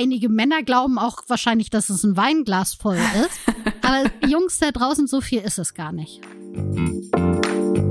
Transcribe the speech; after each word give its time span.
einige 0.00 0.28
Männer 0.28 0.62
glauben 0.62 0.98
auch 0.98 1.22
wahrscheinlich, 1.28 1.70
dass 1.70 1.90
es 1.90 2.04
ein 2.04 2.16
Weinglas 2.16 2.74
voll 2.74 2.96
ist. 2.96 3.40
Aber 3.82 4.10
Jungs 4.26 4.58
da 4.58 4.70
draußen, 4.70 5.06
so 5.06 5.20
viel 5.20 5.40
ist 5.40 5.58
es 5.58 5.74
gar 5.74 5.92
nicht. 5.92 6.20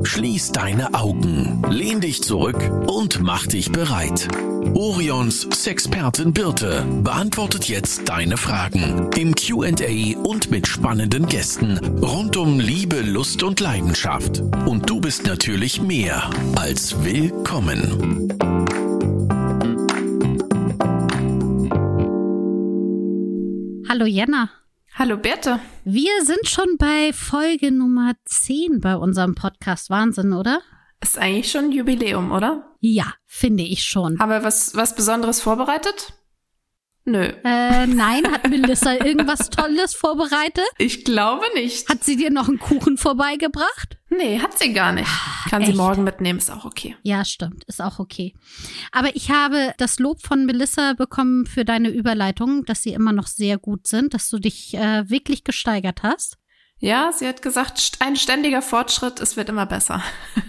Schließ 0.03 0.51
deine 0.53 0.93
Augen, 0.95 1.63
lehn 1.69 2.01
dich 2.01 2.23
zurück 2.23 2.59
und 2.87 3.21
mach 3.21 3.45
dich 3.45 3.71
bereit. 3.71 4.27
Orions 4.73 5.47
Sexpertin 5.53 6.33
Birte 6.33 6.85
beantwortet 7.03 7.69
jetzt 7.69 8.09
deine 8.09 8.37
Fragen 8.37 9.09
im 9.15 9.35
QA 9.35 10.19
und 10.23 10.51
mit 10.51 10.67
spannenden 10.67 11.27
Gästen 11.27 11.77
rund 12.01 12.37
um 12.37 12.59
Liebe, 12.59 13.01
Lust 13.01 13.43
und 13.43 13.59
Leidenschaft. 13.59 14.41
Und 14.65 14.89
du 14.89 14.99
bist 14.99 15.25
natürlich 15.25 15.81
mehr 15.81 16.29
als 16.55 17.03
willkommen. 17.03 18.27
Hallo 23.99 24.07
Jenna. 24.07 24.49
Hallo 24.95 25.17
Berthe. 25.17 25.59
Wir 25.83 26.23
sind 26.23 26.47
schon 26.47 26.77
bei 26.77 27.11
Folge 27.11 27.69
Nummer 27.69 28.13
10 28.23 28.79
bei 28.79 28.95
unserem 28.95 29.35
Podcast. 29.35 29.89
Wahnsinn, 29.89 30.31
oder? 30.31 30.61
Ist 31.03 31.17
eigentlich 31.17 31.51
schon 31.51 31.65
ein 31.65 31.71
Jubiläum, 31.73 32.31
oder? 32.31 32.77
Ja, 32.79 33.13
finde 33.25 33.63
ich 33.63 33.83
schon. 33.83 34.17
Haben 34.17 34.31
wir 34.31 34.41
was, 34.45 34.73
was 34.73 34.95
Besonderes 34.95 35.41
vorbereitet? 35.41 36.13
Nö. 37.03 37.23
Äh, 37.43 37.87
nein, 37.87 38.31
hat 38.31 38.43
Melissa 38.49 38.93
irgendwas 38.93 39.49
Tolles 39.49 39.95
vorbereitet? 39.95 40.69
Ich 40.77 41.03
glaube 41.03 41.43
nicht. 41.55 41.89
Hat 41.89 42.01
sie 42.05 42.15
dir 42.15 42.31
noch 42.31 42.47
einen 42.47 42.59
Kuchen 42.59 42.97
vorbeigebracht? 42.97 43.98
Nee, 44.09 44.39
hat 44.39 44.57
sie 44.57 44.73
gar 44.73 44.91
nicht. 44.91 45.09
Kann 45.49 45.61
Echt? 45.61 45.71
sie 45.71 45.77
morgen 45.77 46.03
mitnehmen, 46.03 46.39
ist 46.39 46.49
auch 46.49 46.65
okay. 46.65 46.95
Ja, 47.03 47.23
stimmt, 47.23 47.63
ist 47.65 47.81
auch 47.81 47.99
okay. 47.99 48.33
Aber 48.91 49.15
ich 49.15 49.29
habe 49.29 49.73
das 49.77 49.99
Lob 49.99 50.21
von 50.21 50.45
Melissa 50.45 50.93
bekommen 50.93 51.45
für 51.45 51.63
deine 51.63 51.89
Überleitungen, 51.89 52.65
dass 52.65 52.81
sie 52.81 52.93
immer 52.93 53.13
noch 53.13 53.27
sehr 53.27 53.57
gut 53.57 53.87
sind, 53.87 54.13
dass 54.13 54.29
du 54.29 54.39
dich 54.39 54.73
äh, 54.73 55.09
wirklich 55.09 55.43
gesteigert 55.43 56.01
hast. 56.01 56.37
Ja, 56.79 57.11
sie 57.11 57.27
hat 57.27 57.41
gesagt, 57.41 57.97
ein 57.99 58.15
ständiger 58.15 58.61
Fortschritt, 58.61 59.19
es 59.19 59.37
wird 59.37 59.49
immer 59.49 59.65
besser. 59.65 60.03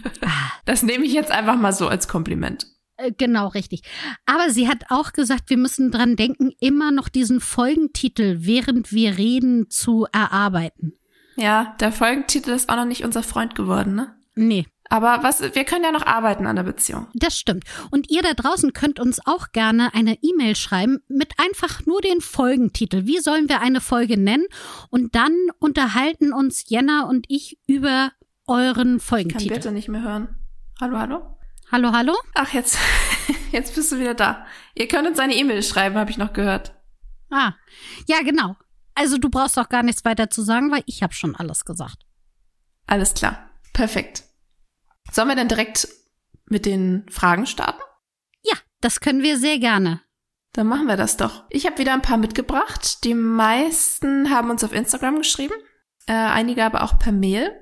Das 0.66 0.82
nehme 0.82 1.04
ich 1.04 1.12
jetzt 1.12 1.32
einfach 1.32 1.56
mal 1.56 1.72
so 1.72 1.88
als 1.88 2.06
Kompliment. 2.06 2.66
Äh, 2.96 3.12
Genau, 3.16 3.48
richtig. 3.48 3.82
Aber 4.26 4.50
sie 4.50 4.68
hat 4.68 4.84
auch 4.90 5.12
gesagt, 5.12 5.50
wir 5.50 5.56
müssen 5.56 5.90
dran 5.90 6.14
denken, 6.14 6.52
immer 6.60 6.92
noch 6.92 7.08
diesen 7.08 7.40
Folgentitel, 7.40 8.36
während 8.40 8.92
wir 8.92 9.18
reden, 9.18 9.68
zu 9.70 10.06
erarbeiten. 10.12 10.99
Ja, 11.40 11.74
der 11.80 11.90
Folgentitel 11.92 12.50
ist 12.50 12.68
auch 12.68 12.76
noch 12.76 12.84
nicht 12.84 13.04
unser 13.04 13.22
Freund 13.22 13.54
geworden, 13.54 13.94
ne? 13.94 14.14
Nee, 14.34 14.66
Aber 14.88 15.22
was, 15.22 15.40
wir 15.40 15.64
können 15.64 15.84
ja 15.84 15.92
noch 15.92 16.06
arbeiten 16.06 16.46
an 16.46 16.56
der 16.56 16.62
Beziehung. 16.62 17.08
das 17.14 17.38
stimmt. 17.38 17.64
Und 17.90 18.10
ihr 18.10 18.22
da 18.22 18.32
draußen 18.34 18.72
könnt 18.72 19.00
uns 19.00 19.20
auch 19.26 19.52
gerne 19.52 19.92
eine 19.94 20.18
E-Mail 20.22 20.54
schreiben 20.56 20.98
mit 21.08 21.32
einfach 21.38 21.84
nur 21.86 22.00
den 22.00 22.20
Folgentitel. 22.20 23.06
Wie 23.06 23.18
sollen 23.18 23.48
wir 23.48 23.60
eine 23.60 23.80
Folge 23.80 24.18
nennen? 24.18 24.46
Und 24.88 25.14
dann 25.14 25.34
unterhalten 25.58 26.32
uns 26.32 26.64
Jenna 26.68 27.04
und 27.04 27.26
ich 27.28 27.58
über 27.66 28.12
euren 28.46 28.92
Kann 28.92 29.00
Folgentitel. 29.00 29.48
Birte 29.48 29.72
nicht 29.72 29.88
mehr 29.88 30.02
hören. 30.02 30.34
Hallo, 30.80 30.98
hallo? 30.98 31.36
Hallo, 31.72 31.92
hallo? 31.92 32.14
Ach, 32.34 32.52
jetzt, 32.52 32.78
jetzt 33.52 33.74
bist 33.74 33.92
du 33.92 33.98
wieder 33.98 34.14
da. 34.14 34.44
Ihr 34.74 34.88
könnt 34.88 35.08
uns 35.08 35.18
eine 35.18 35.34
E-Mail 35.34 35.62
schreiben, 35.62 35.96
habe 35.96 36.10
ich 36.10 36.18
noch 36.18 36.32
gehört. 36.32 36.72
Ah, 37.30 37.52
ja, 38.08 38.22
genau. 38.22 38.56
Also 38.94 39.18
du 39.18 39.30
brauchst 39.30 39.58
auch 39.58 39.68
gar 39.68 39.82
nichts 39.82 40.04
weiter 40.04 40.30
zu 40.30 40.42
sagen, 40.42 40.70
weil 40.70 40.82
ich 40.86 41.02
habe 41.02 41.14
schon 41.14 41.36
alles 41.36 41.64
gesagt. 41.64 41.98
Alles 42.86 43.14
klar. 43.14 43.50
Perfekt. 43.72 44.24
Sollen 45.10 45.28
wir 45.28 45.36
dann 45.36 45.48
direkt 45.48 45.88
mit 46.46 46.66
den 46.66 47.06
Fragen 47.08 47.46
starten? 47.46 47.80
Ja, 48.42 48.54
das 48.80 49.00
können 49.00 49.22
wir 49.22 49.38
sehr 49.38 49.58
gerne. 49.58 50.00
Dann 50.52 50.66
machen 50.66 50.86
wir 50.86 50.96
das 50.96 51.16
doch. 51.16 51.44
Ich 51.48 51.66
habe 51.66 51.78
wieder 51.78 51.94
ein 51.94 52.02
paar 52.02 52.16
mitgebracht. 52.16 53.04
Die 53.04 53.14
meisten 53.14 54.30
haben 54.30 54.50
uns 54.50 54.64
auf 54.64 54.72
Instagram 54.72 55.18
geschrieben, 55.18 55.54
äh, 56.06 56.12
einige 56.12 56.64
aber 56.64 56.82
auch 56.82 56.98
per 56.98 57.12
Mail. 57.12 57.52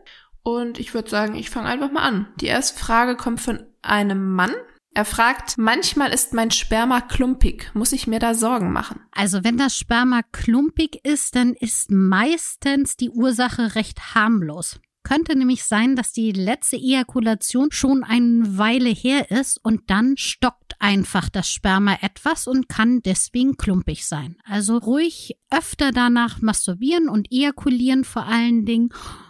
Und 0.42 0.78
ich 0.78 0.94
würde 0.94 1.10
sagen, 1.10 1.34
ich 1.34 1.50
fange 1.50 1.68
einfach 1.68 1.90
mal 1.90 2.02
an. 2.02 2.32
Die 2.40 2.46
erste 2.46 2.78
Frage 2.78 3.16
kommt 3.16 3.40
von 3.40 3.66
einem 3.82 4.34
Mann. 4.34 4.54
Er 4.98 5.04
fragt, 5.04 5.58
manchmal 5.58 6.12
ist 6.12 6.34
mein 6.34 6.50
Sperma 6.50 7.00
klumpig. 7.00 7.70
Muss 7.72 7.92
ich 7.92 8.08
mir 8.08 8.18
da 8.18 8.34
Sorgen 8.34 8.72
machen? 8.72 8.98
Also 9.12 9.44
wenn 9.44 9.56
das 9.56 9.76
Sperma 9.76 10.22
klumpig 10.32 10.98
ist, 11.04 11.36
dann 11.36 11.54
ist 11.54 11.92
meistens 11.92 12.96
die 12.96 13.08
Ursache 13.08 13.76
recht 13.76 14.16
harmlos. 14.16 14.80
Könnte 15.04 15.38
nämlich 15.38 15.62
sein, 15.62 15.94
dass 15.94 16.10
die 16.10 16.32
letzte 16.32 16.78
Ejakulation 16.78 17.70
schon 17.70 18.02
eine 18.02 18.58
Weile 18.58 18.88
her 18.88 19.30
ist 19.30 19.64
und 19.64 19.88
dann 19.88 20.16
stockt 20.16 20.74
einfach 20.80 21.28
das 21.28 21.48
Sperma 21.48 21.98
etwas 22.02 22.48
und 22.48 22.68
kann 22.68 23.00
deswegen 23.00 23.56
klumpig 23.56 24.04
sein. 24.04 24.36
Also 24.44 24.78
ruhig 24.78 25.38
öfter 25.48 25.92
danach 25.92 26.42
masturbieren 26.42 27.08
und 27.08 27.30
ejakulieren 27.30 28.02
vor 28.02 28.26
allen 28.26 28.66
Dingen 28.66 28.88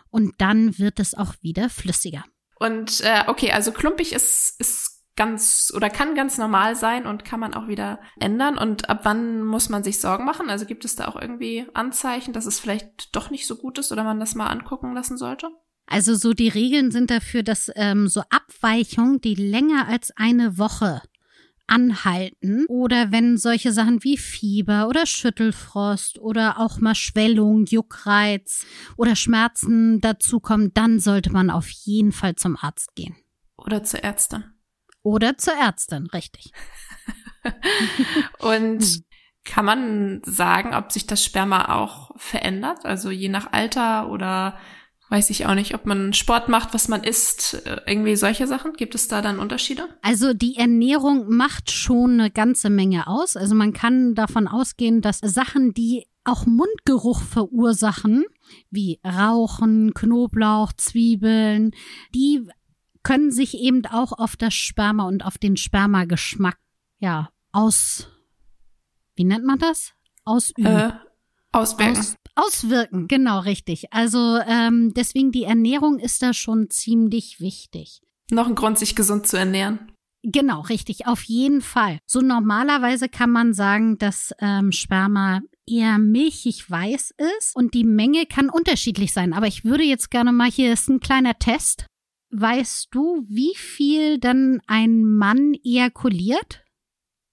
und 0.08 0.32
dann 0.38 0.78
wird 0.78 0.98
es 0.98 1.12
auch 1.12 1.34
wieder 1.42 1.68
flüssiger. 1.68 2.24
Und 2.58 3.02
äh, 3.02 3.24
okay, 3.26 3.52
also 3.52 3.70
klumpig 3.70 4.14
ist, 4.14 4.58
ist 4.58 4.97
ganz 5.18 5.72
oder 5.74 5.90
kann 5.90 6.14
ganz 6.14 6.38
normal 6.38 6.76
sein 6.76 7.04
und 7.04 7.24
kann 7.24 7.40
man 7.40 7.52
auch 7.52 7.66
wieder 7.66 8.00
ändern. 8.20 8.56
Und 8.56 8.88
ab 8.88 9.00
wann 9.02 9.44
muss 9.44 9.68
man 9.68 9.82
sich 9.82 10.00
Sorgen 10.00 10.24
machen? 10.24 10.48
Also 10.48 10.64
gibt 10.64 10.84
es 10.84 10.94
da 10.94 11.08
auch 11.08 11.20
irgendwie 11.20 11.66
Anzeichen, 11.74 12.32
dass 12.32 12.46
es 12.46 12.60
vielleicht 12.60 13.14
doch 13.14 13.28
nicht 13.28 13.46
so 13.46 13.56
gut 13.56 13.78
ist 13.78 13.90
oder 13.90 14.04
man 14.04 14.20
das 14.20 14.36
mal 14.36 14.46
angucken 14.46 14.94
lassen 14.94 15.18
sollte? 15.18 15.50
Also 15.86 16.14
so 16.14 16.34
die 16.34 16.48
Regeln 16.48 16.92
sind 16.92 17.10
dafür, 17.10 17.42
dass 17.42 17.70
ähm, 17.74 18.06
so 18.06 18.22
Abweichungen, 18.30 19.20
die 19.20 19.34
länger 19.34 19.88
als 19.88 20.16
eine 20.16 20.56
Woche 20.56 21.02
anhalten 21.66 22.64
oder 22.68 23.10
wenn 23.10 23.36
solche 23.36 23.72
Sachen 23.72 24.04
wie 24.04 24.16
Fieber 24.16 24.88
oder 24.88 25.04
Schüttelfrost 25.04 26.18
oder 26.20 26.60
auch 26.60 26.78
mal 26.78 26.94
Schwellung, 26.94 27.66
Juckreiz 27.66 28.64
oder 28.96 29.16
Schmerzen 29.16 30.00
dazukommen, 30.00 30.72
dann 30.74 31.00
sollte 31.00 31.30
man 31.30 31.50
auf 31.50 31.68
jeden 31.68 32.12
Fall 32.12 32.36
zum 32.36 32.56
Arzt 32.56 32.94
gehen. 32.94 33.16
Oder 33.56 33.82
zur 33.82 34.00
Ärztin. 34.00 34.44
Oder 35.08 35.38
zur 35.38 35.54
Ärztin, 35.54 36.06
richtig. 36.12 36.52
Und 38.40 39.02
kann 39.42 39.64
man 39.64 40.20
sagen, 40.26 40.74
ob 40.74 40.92
sich 40.92 41.06
das 41.06 41.24
Sperma 41.24 41.74
auch 41.74 42.10
verändert? 42.16 42.84
Also 42.84 43.10
je 43.10 43.30
nach 43.30 43.50
Alter 43.52 44.10
oder 44.10 44.58
weiß 45.08 45.30
ich 45.30 45.46
auch 45.46 45.54
nicht, 45.54 45.74
ob 45.74 45.86
man 45.86 46.12
Sport 46.12 46.50
macht, 46.50 46.74
was 46.74 46.88
man 46.88 47.04
isst, 47.04 47.66
äh, 47.66 47.80
irgendwie 47.86 48.16
solche 48.16 48.46
Sachen? 48.46 48.74
Gibt 48.74 48.94
es 48.94 49.08
da 49.08 49.22
dann 49.22 49.38
Unterschiede? 49.38 49.88
Also 50.02 50.34
die 50.34 50.56
Ernährung 50.56 51.34
macht 51.34 51.70
schon 51.70 52.20
eine 52.20 52.30
ganze 52.30 52.68
Menge 52.68 53.06
aus. 53.06 53.34
Also 53.34 53.54
man 53.54 53.72
kann 53.72 54.14
davon 54.14 54.46
ausgehen, 54.46 55.00
dass 55.00 55.20
Sachen, 55.20 55.72
die 55.72 56.06
auch 56.24 56.44
Mundgeruch 56.44 57.22
verursachen, 57.22 58.26
wie 58.70 59.00
Rauchen, 59.02 59.94
Knoblauch, 59.94 60.74
Zwiebeln, 60.74 61.70
die 62.14 62.46
können 63.08 63.30
sich 63.30 63.56
eben 63.56 63.86
auch 63.86 64.12
auf 64.12 64.36
das 64.36 64.52
Sperma 64.52 65.04
und 65.04 65.24
auf 65.24 65.38
den 65.38 65.56
Spermageschmack 65.56 66.58
ja 66.98 67.30
aus 67.52 68.08
wie 69.18 69.24
nennt 69.24 69.44
man 69.44 69.58
das? 69.58 69.94
Ausüben. 70.24 70.66
Äh, 70.66 70.92
auswirken. 71.50 71.98
Aus, 71.98 72.16
auswirken, 72.36 73.08
genau 73.08 73.40
richtig. 73.40 73.92
Also 73.92 74.38
ähm, 74.46 74.92
deswegen 74.94 75.32
die 75.32 75.42
Ernährung 75.42 75.98
ist 75.98 76.22
da 76.22 76.32
schon 76.32 76.70
ziemlich 76.70 77.40
wichtig. 77.40 78.00
Noch 78.30 78.46
ein 78.46 78.54
Grund, 78.54 78.78
sich 78.78 78.94
gesund 78.94 79.26
zu 79.26 79.38
ernähren. 79.38 79.90
Genau, 80.22 80.60
richtig, 80.60 81.06
auf 81.06 81.22
jeden 81.22 81.62
Fall. 81.62 81.98
So 82.06 82.20
normalerweise 82.20 83.08
kann 83.08 83.30
man 83.30 83.54
sagen, 83.54 83.98
dass 83.98 84.32
ähm, 84.38 84.70
Sperma 84.70 85.40
eher 85.66 85.98
milchig 85.98 86.70
weiß 86.70 87.14
ist 87.38 87.56
und 87.56 87.74
die 87.74 87.84
Menge 87.84 88.26
kann 88.26 88.50
unterschiedlich 88.50 89.12
sein. 89.12 89.32
Aber 89.32 89.46
ich 89.46 89.64
würde 89.64 89.82
jetzt 89.84 90.10
gerne 90.10 90.32
mal, 90.32 90.50
hier 90.50 90.72
ist 90.72 90.88
ein 90.88 91.00
kleiner 91.00 91.38
Test. 91.38 91.86
Weißt 92.30 92.88
du, 92.90 93.24
wie 93.28 93.54
viel 93.56 94.18
dann 94.18 94.60
ein 94.66 95.02
Mann 95.04 95.54
ejakuliert 95.64 96.64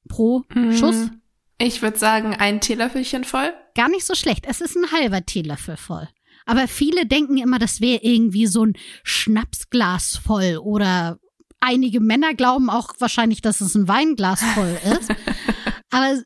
pro 0.08 0.44
Schuss? 0.72 0.96
Mm, 1.08 1.22
Ich 1.58 1.82
würde 1.82 1.98
sagen, 1.98 2.34
ein 2.36 2.62
Teelöffelchen 2.62 3.24
voll. 3.24 3.54
Gar 3.76 3.90
nicht 3.90 4.06
so 4.06 4.16
schlecht. 4.16 4.46
Es 4.48 4.62
ist 4.62 4.76
ein 4.78 4.92
halber 4.92 5.26
Teelöffel 5.26 5.76
voll. 5.78 6.08
Aber 6.46 6.68
viele 6.68 7.06
denken 7.06 7.38
immer, 7.38 7.60
das 7.60 7.82
wäre 7.82 8.00
irgendwie 8.04 8.46
so 8.46 8.66
ein 8.66 8.74
Schnapsglas 9.04 10.18
voll 10.18 10.58
oder 10.64 11.18
einige 11.60 12.00
Männer 12.00 12.34
glauben 12.36 12.70
auch 12.70 12.94
wahrscheinlich, 13.00 13.42
dass 13.42 13.62
es 13.62 13.74
ein 13.76 13.88
Weinglas 13.88 14.44
voll 14.54 14.78
ist. 15.00 15.12
Aber 15.92 16.22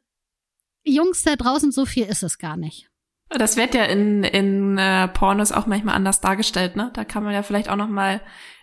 Jungs 0.83 1.23
da 1.23 1.35
draußen, 1.35 1.71
so 1.71 1.85
viel 1.85 2.05
ist 2.05 2.23
es 2.23 2.37
gar 2.37 2.57
nicht. 2.57 2.89
Das 3.29 3.55
wird 3.57 3.75
ja 3.75 3.83
in, 3.85 4.23
in 4.23 4.77
äh, 4.77 5.07
Pornos 5.07 5.51
auch 5.51 5.67
manchmal 5.67 5.95
anders 5.95 6.19
dargestellt, 6.19 6.75
ne? 6.75 6.89
Da 6.95 7.05
kann 7.05 7.23
man 7.23 7.33
ja 7.33 7.43
vielleicht 7.43 7.69
auch 7.69 7.75
noch 7.75 7.87
mal 7.87 8.21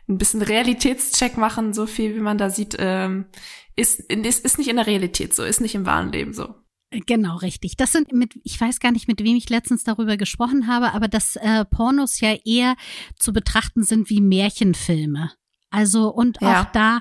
ein 0.09 0.19
bisschen 0.19 0.43
Realitätscheck 0.43 1.37
machen. 1.37 1.73
So 1.75 1.87
viel, 1.87 2.15
wie 2.15 2.21
man 2.21 2.39
da 2.39 2.51
sieht, 2.51 2.77
ähm, 2.79 3.27
ist, 3.75 4.01
ist, 4.01 4.45
ist 4.45 4.59
nicht 4.59 4.69
in 4.69 4.77
der 4.77 4.87
Realität 4.87 5.35
so, 5.35 5.43
ist 5.43 5.61
nicht 5.61 5.75
im 5.75 5.87
wahren 5.87 6.13
Leben 6.13 6.33
so. 6.33 6.55
Genau, 6.91 7.37
richtig. 7.37 7.77
Das 7.77 7.93
sind 7.93 8.13
mit, 8.13 8.39
ich 8.45 8.61
weiß 8.61 8.79
gar 8.79 8.93
nicht, 8.93 9.09
mit 9.09 9.23
wem 9.23 9.37
ich 9.37 9.51
letztens 9.51 9.83
darüber 9.85 10.17
gesprochen 10.17 10.69
habe, 10.69 10.93
aber 10.95 11.09
dass 11.09 11.37
äh, 11.37 11.65
Pornos 11.65 12.21
ja 12.21 12.35
eher 12.45 12.77
zu 13.19 13.33
betrachten 13.33 13.83
sind 13.83 14.09
wie 14.09 14.21
Märchenfilme. 14.21 15.33
Also 15.71 16.09
und 16.09 16.39
Ja. 16.41 16.63
auch 16.63 16.65
da, 16.73 17.01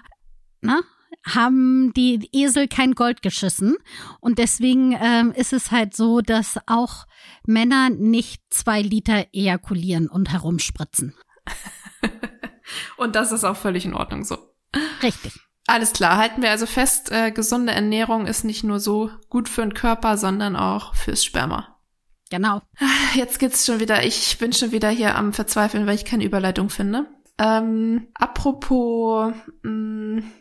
ne? 0.62 0.82
haben 1.26 1.92
die 1.94 2.30
Esel 2.34 2.68
kein 2.68 2.94
Gold 2.94 3.22
geschissen. 3.22 3.78
Und 4.20 4.38
deswegen 4.38 4.96
ähm, 5.00 5.32
ist 5.32 5.54
es 5.54 5.72
halt 5.72 5.96
so, 5.96 6.22
dass 6.22 6.60
auch 6.68 7.06
Männer 7.48 7.90
nicht 7.90 8.42
zwei 8.50 8.82
Liter 8.82 9.26
ejakulieren 9.34 10.08
und 10.08 10.32
herumspritzen. 10.32 11.16
und 12.98 13.16
das 13.16 13.32
ist 13.32 13.44
auch 13.44 13.58
völlig 13.58 13.86
in 13.86 13.94
Ordnung 13.94 14.24
so. 14.24 14.38
Richtig. 15.02 15.40
Alles 15.68 15.94
klar, 15.94 16.18
halten 16.18 16.42
wir 16.42 16.52
also 16.52 16.66
fest, 16.66 17.12
äh, 17.12 17.32
gesunde 17.32 17.74
Ernährung 17.74 18.28
ist 18.28 18.44
nicht 18.44 18.64
nur 18.64 18.80
so 18.80 19.10
gut 19.30 19.50
für 19.50 19.62
den 19.62 19.74
Körper, 19.74 20.18
sondern 20.18 20.56
auch 20.56 20.94
fürs 20.94 21.24
Sperma. 21.24 21.80
Genau. 22.30 22.62
Jetzt 23.16 23.40
geht's 23.40 23.66
schon 23.66 23.80
wieder, 23.80 24.04
ich 24.04 24.38
bin 24.38 24.54
schon 24.54 24.72
wieder 24.72 24.90
hier 24.90 25.16
am 25.16 25.34
Verzweifeln, 25.34 25.88
weil 25.88 25.96
ich 25.96 26.06
keine 26.06 26.24
Überleitung 26.24 26.70
finde. 26.70 27.08
Ähm, 27.38 28.08
apropos, 28.14 29.34
mh, 29.64 30.22
mm, 30.22 30.32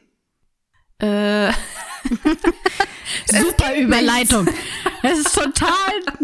äh, 0.99 1.53
Super 3.26 3.76
Überleitung. 3.76 4.49
Es 5.03 5.19
ist 5.19 5.35
total 5.35 5.69
ein 6.21 6.24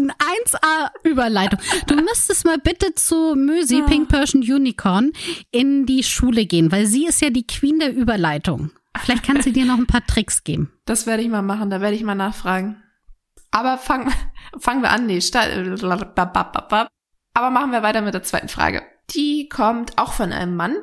Überleitung. 1.03 1.59
Du 1.87 1.95
müsstest 1.95 2.45
mal 2.45 2.57
bitte 2.57 2.93
zu 2.95 3.35
Mösi, 3.35 3.79
ja. 3.79 3.85
Pink 3.85 4.09
Persian 4.09 4.43
Unicorn, 4.43 5.11
in 5.51 5.85
die 5.85 6.03
Schule 6.03 6.45
gehen, 6.45 6.71
weil 6.71 6.85
sie 6.85 7.07
ist 7.07 7.21
ja 7.21 7.29
die 7.29 7.47
Queen 7.47 7.79
der 7.79 7.93
Überleitung. 7.93 8.71
Vielleicht 8.99 9.23
kann 9.23 9.41
sie 9.41 9.53
dir 9.53 9.65
noch 9.65 9.77
ein 9.77 9.87
paar 9.87 10.05
Tricks 10.05 10.43
geben. 10.43 10.71
Das 10.85 11.07
werde 11.07 11.23
ich 11.23 11.29
mal 11.29 11.41
machen, 11.41 11.69
da 11.69 11.81
werde 11.81 11.95
ich 11.95 12.03
mal 12.03 12.15
nachfragen. 12.15 12.81
Aber 13.51 13.77
fangen 13.77 14.11
fangen 14.59 14.81
wir 14.81 14.91
an. 14.91 15.05
Nee, 15.05 15.19
aber 17.33 17.49
machen 17.49 17.71
wir 17.71 17.83
weiter 17.83 18.01
mit 18.01 18.13
der 18.13 18.23
zweiten 18.23 18.49
Frage. 18.49 18.83
Die 19.11 19.49
kommt 19.49 19.97
auch 19.97 20.13
von 20.13 20.33
einem 20.33 20.55
Mann 20.55 20.75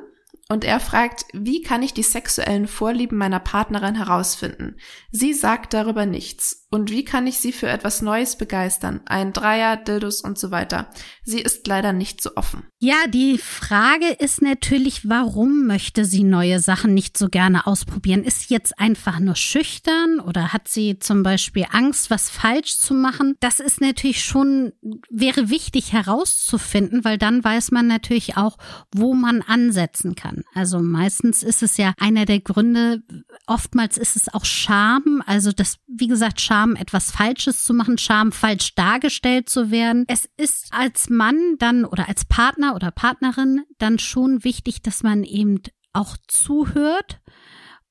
und 0.49 0.63
er 0.63 0.79
fragt, 0.79 1.25
wie 1.33 1.61
kann 1.61 1.83
ich 1.83 1.93
die 1.93 2.03
sexuellen 2.03 2.67
Vorlieben 2.67 3.17
meiner 3.17 3.39
Partnerin 3.39 3.95
herausfinden? 3.95 4.77
Sie 5.11 5.33
sagt 5.33 5.73
darüber 5.73 6.05
nichts. 6.05 6.58
Und 6.71 6.91
wie 6.91 7.03
kann 7.03 7.25
ich 7.25 7.39
sie 7.39 7.51
für 7.51 7.67
etwas 7.67 8.03
Neues 8.03 8.37
begeistern? 8.37 9.01
Ein 9.05 9.33
Dreier, 9.33 9.75
Dildos 9.75 10.21
und 10.21 10.37
so 10.37 10.51
weiter. 10.51 10.87
Sie 11.23 11.39
ist 11.39 11.65
leider 11.65 11.93
nicht 11.93 12.21
so 12.21 12.35
offen. 12.35 12.67
Ja, 12.77 13.07
die 13.07 13.39
Frage 13.39 14.05
ist 14.19 14.43
natürlich, 14.43 15.09
warum 15.09 15.65
möchte 15.65 16.05
sie 16.05 16.23
neue 16.23 16.59
Sachen 16.59 16.93
nicht 16.93 17.17
so 17.17 17.27
gerne 17.27 17.65
ausprobieren? 17.65 18.23
Ist 18.23 18.47
sie 18.47 18.53
jetzt 18.53 18.79
einfach 18.79 19.19
nur 19.19 19.35
schüchtern 19.35 20.19
oder 20.19 20.53
hat 20.53 20.67
sie 20.67 20.99
zum 20.99 21.23
Beispiel 21.23 21.65
Angst, 21.71 22.11
was 22.11 22.29
falsch 22.29 22.77
zu 22.77 22.93
machen? 22.93 23.35
Das 23.39 23.59
ist 23.59 23.81
natürlich 23.81 24.23
schon, 24.23 24.71
wäre 25.09 25.49
wichtig 25.49 25.91
herauszufinden, 25.91 27.03
weil 27.03 27.17
dann 27.17 27.43
weiß 27.43 27.71
man 27.71 27.87
natürlich 27.87 28.37
auch, 28.37 28.57
wo 28.93 29.15
man 29.15 29.41
ansetzen 29.41 30.13
kann. 30.13 30.43
Also 30.53 30.79
meistens 30.79 31.41
ist 31.41 31.63
es 31.63 31.77
ja 31.77 31.93
einer 31.99 32.25
der 32.25 32.41
Gründe, 32.41 33.01
oftmals 33.47 33.97
ist 33.97 34.15
es 34.15 34.31
auch 34.31 34.45
Scham, 34.45 35.23
also 35.25 35.51
das, 35.51 35.79
wie 35.87 36.07
gesagt, 36.07 36.39
Scham, 36.39 36.58
etwas 36.75 37.11
Falsches 37.11 37.63
zu 37.63 37.73
machen, 37.73 37.97
Scham, 37.97 38.31
falsch 38.31 38.75
dargestellt 38.75 39.49
zu 39.49 39.71
werden. 39.71 40.05
Es 40.07 40.29
ist 40.37 40.73
als 40.73 41.09
Mann 41.09 41.55
dann 41.59 41.85
oder 41.85 42.07
als 42.07 42.25
Partner 42.25 42.75
oder 42.75 42.91
Partnerin 42.91 43.63
dann 43.77 43.99
schon 43.99 44.43
wichtig, 44.43 44.81
dass 44.81 45.03
man 45.03 45.23
eben 45.23 45.61
auch 45.93 46.17
zuhört 46.27 47.19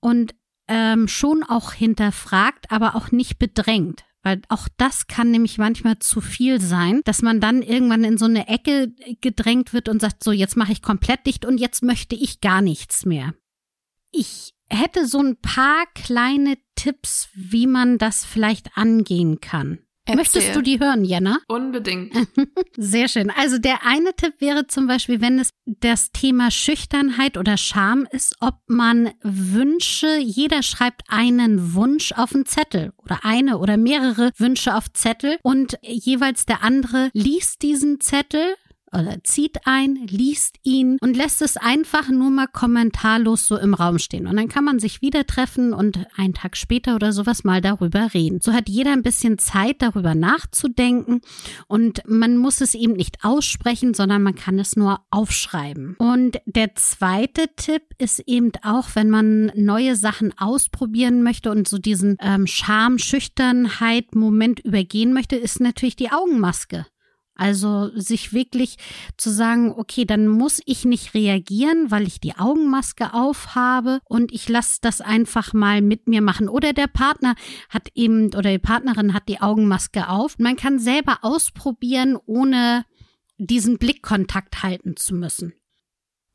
und 0.00 0.34
ähm, 0.68 1.08
schon 1.08 1.42
auch 1.42 1.72
hinterfragt, 1.72 2.70
aber 2.70 2.94
auch 2.94 3.10
nicht 3.10 3.38
bedrängt. 3.38 4.04
Weil 4.22 4.42
auch 4.48 4.68
das 4.76 5.06
kann 5.06 5.30
nämlich 5.30 5.58
manchmal 5.58 5.98
zu 6.00 6.20
viel 6.20 6.60
sein, 6.60 7.00
dass 7.04 7.22
man 7.22 7.40
dann 7.40 7.62
irgendwann 7.62 8.04
in 8.04 8.18
so 8.18 8.26
eine 8.26 8.48
Ecke 8.48 8.92
gedrängt 9.20 9.72
wird 9.72 9.88
und 9.88 10.00
sagt, 10.00 10.22
so 10.22 10.32
jetzt 10.32 10.56
mache 10.56 10.72
ich 10.72 10.82
komplett 10.82 11.24
dicht 11.26 11.44
und 11.44 11.58
jetzt 11.58 11.82
möchte 11.82 12.14
ich 12.14 12.40
gar 12.40 12.60
nichts 12.60 13.06
mehr. 13.06 13.34
Ich 14.10 14.54
hätte 14.68 15.06
so 15.06 15.20
ein 15.20 15.36
paar 15.40 15.84
kleine 15.94 16.58
Tipps, 16.78 17.28
wie 17.34 17.66
man 17.66 17.98
das 17.98 18.24
vielleicht 18.24 18.76
angehen 18.76 19.40
kann. 19.40 19.80
Erzähl. 20.04 20.16
Möchtest 20.16 20.56
du 20.56 20.62
die 20.62 20.80
hören, 20.80 21.04
Jenna? 21.04 21.38
Unbedingt. 21.48 22.14
Sehr 22.78 23.08
schön. 23.08 23.30
Also 23.30 23.58
der 23.58 23.84
eine 23.84 24.14
Tipp 24.14 24.34
wäre 24.38 24.66
zum 24.66 24.86
Beispiel, 24.86 25.20
wenn 25.20 25.38
es 25.38 25.50
das 25.66 26.12
Thema 26.12 26.50
Schüchternheit 26.50 27.36
oder 27.36 27.58
Scham 27.58 28.06
ist, 28.10 28.36
ob 28.40 28.54
man 28.68 29.10
Wünsche, 29.22 30.16
jeder 30.18 30.62
schreibt 30.62 31.02
einen 31.08 31.74
Wunsch 31.74 32.12
auf 32.12 32.34
einen 32.34 32.46
Zettel 32.46 32.92
oder 32.96 33.18
eine 33.22 33.58
oder 33.58 33.76
mehrere 33.76 34.30
Wünsche 34.38 34.74
auf 34.74 34.90
Zettel 34.92 35.38
und 35.42 35.78
jeweils 35.82 36.46
der 36.46 36.62
andere 36.62 37.10
liest 37.12 37.60
diesen 37.60 38.00
Zettel 38.00 38.54
oder 38.92 39.22
zieht 39.24 39.58
ein, 39.64 39.96
liest 40.08 40.56
ihn 40.62 40.98
und 41.00 41.16
lässt 41.16 41.42
es 41.42 41.56
einfach 41.56 42.08
nur 42.08 42.30
mal 42.30 42.46
kommentarlos 42.46 43.46
so 43.46 43.56
im 43.58 43.74
Raum 43.74 43.98
stehen. 43.98 44.26
Und 44.26 44.36
dann 44.36 44.48
kann 44.48 44.64
man 44.64 44.78
sich 44.78 45.02
wieder 45.02 45.26
treffen 45.26 45.72
und 45.72 46.06
einen 46.16 46.34
Tag 46.34 46.56
später 46.56 46.94
oder 46.94 47.12
sowas 47.12 47.44
mal 47.44 47.60
darüber 47.60 48.12
reden. 48.14 48.40
So 48.42 48.52
hat 48.52 48.68
jeder 48.68 48.92
ein 48.92 49.02
bisschen 49.02 49.38
Zeit, 49.38 49.82
darüber 49.82 50.14
nachzudenken 50.14 51.20
und 51.66 52.02
man 52.06 52.36
muss 52.36 52.60
es 52.60 52.74
eben 52.74 52.94
nicht 52.94 53.24
aussprechen, 53.24 53.94
sondern 53.94 54.22
man 54.22 54.34
kann 54.34 54.58
es 54.58 54.76
nur 54.76 55.00
aufschreiben. 55.10 55.96
Und 55.98 56.38
der 56.46 56.74
zweite 56.74 57.48
Tipp 57.56 57.82
ist 57.98 58.20
eben 58.26 58.52
auch, 58.62 58.88
wenn 58.94 59.10
man 59.10 59.52
neue 59.54 59.96
Sachen 59.96 60.32
ausprobieren 60.38 61.22
möchte 61.22 61.50
und 61.50 61.68
so 61.68 61.78
diesen 61.78 62.16
ähm, 62.20 62.46
Scham, 62.46 62.98
Schüchternheit 62.98 64.14
Moment 64.14 64.60
übergehen 64.60 65.12
möchte, 65.12 65.36
ist 65.36 65.60
natürlich 65.60 65.96
die 65.96 66.10
Augenmaske. 66.10 66.86
Also 67.38 67.88
sich 67.94 68.32
wirklich 68.32 68.76
zu 69.16 69.30
sagen, 69.30 69.72
okay, 69.76 70.04
dann 70.04 70.26
muss 70.26 70.60
ich 70.66 70.84
nicht 70.84 71.14
reagieren, 71.14 71.90
weil 71.90 72.06
ich 72.06 72.20
die 72.20 72.36
Augenmaske 72.36 73.14
aufhabe 73.14 74.00
und 74.04 74.32
ich 74.32 74.48
lasse 74.48 74.80
das 74.82 75.00
einfach 75.00 75.52
mal 75.52 75.80
mit 75.80 76.08
mir 76.08 76.20
machen. 76.20 76.48
Oder 76.48 76.72
der 76.72 76.88
Partner 76.88 77.36
hat 77.70 77.90
eben 77.94 78.34
oder 78.34 78.50
die 78.50 78.58
Partnerin 78.58 79.14
hat 79.14 79.28
die 79.28 79.40
Augenmaske 79.40 80.08
auf. 80.08 80.38
Man 80.38 80.56
kann 80.56 80.80
selber 80.80 81.18
ausprobieren, 81.22 82.18
ohne 82.26 82.84
diesen 83.38 83.78
Blickkontakt 83.78 84.64
halten 84.64 84.96
zu 84.96 85.14
müssen. 85.14 85.54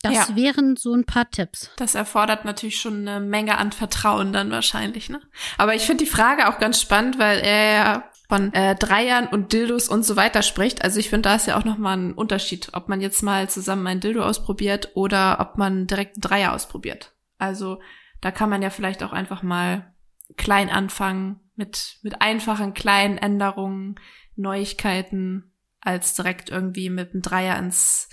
Das 0.03 0.29
ja. 0.29 0.35
wären 0.35 0.75
so 0.75 0.93
ein 0.93 1.05
paar 1.05 1.29
Tipps. 1.31 1.69
Das 1.77 1.95
erfordert 1.95 2.43
natürlich 2.43 2.77
schon 2.77 3.07
eine 3.07 3.19
Menge 3.19 3.57
an 3.57 3.71
Vertrauen 3.71 4.33
dann 4.33 4.51
wahrscheinlich, 4.51 5.09
ne? 5.09 5.21
Aber 5.57 5.75
ich 5.75 5.83
finde 5.83 6.03
die 6.03 6.09
Frage 6.09 6.49
auch 6.49 6.59
ganz 6.59 6.81
spannend, 6.81 7.19
weil 7.19 7.39
er 7.39 8.09
von 8.29 8.53
äh, 8.53 8.75
Dreiern 8.75 9.27
und 9.27 9.53
Dildos 9.53 9.89
und 9.89 10.03
so 10.03 10.15
weiter 10.15 10.41
spricht. 10.41 10.83
Also 10.83 10.99
ich 10.99 11.09
finde, 11.09 11.29
da 11.29 11.35
ist 11.35 11.47
ja 11.47 11.57
auch 11.57 11.65
nochmal 11.65 11.97
ein 11.97 12.13
Unterschied, 12.13 12.69
ob 12.73 12.89
man 12.89 13.01
jetzt 13.01 13.21
mal 13.21 13.49
zusammen 13.49 13.85
ein 13.87 13.99
Dildo 13.99 14.23
ausprobiert 14.23 14.91
oder 14.95 15.39
ob 15.39 15.57
man 15.57 15.87
direkt 15.87 16.15
einen 16.15 16.21
Dreier 16.21 16.53
ausprobiert. 16.53 17.13
Also 17.37 17.79
da 18.21 18.31
kann 18.31 18.49
man 18.49 18.61
ja 18.61 18.69
vielleicht 18.69 19.03
auch 19.03 19.11
einfach 19.11 19.43
mal 19.43 19.93
klein 20.37 20.69
anfangen 20.69 21.41
mit, 21.55 21.97
mit 22.01 22.21
einfachen 22.21 22.73
kleinen 22.73 23.17
Änderungen, 23.17 23.99
Neuigkeiten, 24.35 25.51
als 25.81 26.15
direkt 26.15 26.49
irgendwie 26.49 26.89
mit 26.89 27.11
einem 27.11 27.21
Dreier 27.21 27.57
ins, 27.59 28.09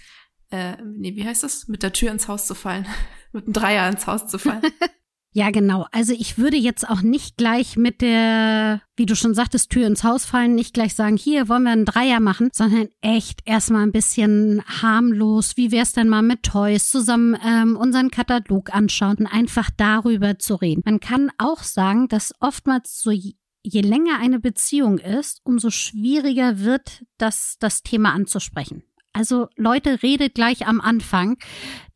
äh, 0.51 0.77
nee, 0.83 1.15
wie 1.15 1.25
heißt 1.25 1.45
das? 1.45 1.69
Mit 1.69 1.83
der 1.83 1.93
Tür 1.93 2.11
ins 2.11 2.29
Haus 2.29 2.47
zu 2.47 2.55
fallen. 2.55 2.87
mit 3.33 3.45
einem 3.45 3.53
Dreier 3.53 3.89
ins 3.89 4.07
Haus 4.07 4.27
zu 4.27 4.39
fallen. 4.39 4.63
Ja, 5.33 5.51
genau. 5.51 5.87
Also 5.93 6.13
ich 6.13 6.39
würde 6.39 6.57
jetzt 6.57 6.89
auch 6.89 7.03
nicht 7.03 7.37
gleich 7.37 7.77
mit 7.77 8.01
der, 8.01 8.83
wie 8.97 9.07
du 9.07 9.15
schon 9.15 9.33
sagtest, 9.33 9.71
Tür 9.71 9.87
ins 9.87 10.03
Haus 10.03 10.25
fallen, 10.25 10.57
nicht 10.57 10.75
gleich 10.75 10.95
sagen, 10.95 11.17
hier 11.17 11.49
wollen 11.49 11.63
wir 11.63 11.71
einen 11.71 11.85
Dreier 11.85 12.19
machen, 12.19 12.51
sondern 12.53 12.89
echt 13.01 13.41
erstmal 13.45 13.85
ein 13.85 13.93
bisschen 13.93 14.61
harmlos. 14.65 15.57
Wie 15.57 15.71
wär's 15.71 15.93
denn 15.93 16.09
mal 16.09 16.23
mit 16.23 16.43
Toys 16.43 16.91
zusammen 16.91 17.37
ähm, 17.47 17.77
unseren 17.77 18.11
Katalog 18.11 18.75
anschauen 18.75 19.19
und 19.19 19.27
einfach 19.29 19.71
darüber 19.77 20.41
zu 20.41 20.57
reden. 20.57 20.83
Man 20.85 20.99
kann 20.99 21.31
auch 21.39 21.63
sagen, 21.63 22.09
dass 22.09 22.35
oftmals 22.41 23.01
so 23.01 23.13
je 23.13 23.81
länger 23.83 24.19
eine 24.19 24.41
Beziehung 24.41 24.99
ist, 24.99 25.43
umso 25.45 25.71
schwieriger 25.71 26.59
wird 26.59 27.05
das, 27.19 27.57
das 27.61 27.83
Thema 27.83 28.13
anzusprechen. 28.15 28.83
Also 29.13 29.49
Leute, 29.57 30.03
redet 30.03 30.35
gleich 30.35 30.67
am 30.67 30.81
Anfang 30.81 31.37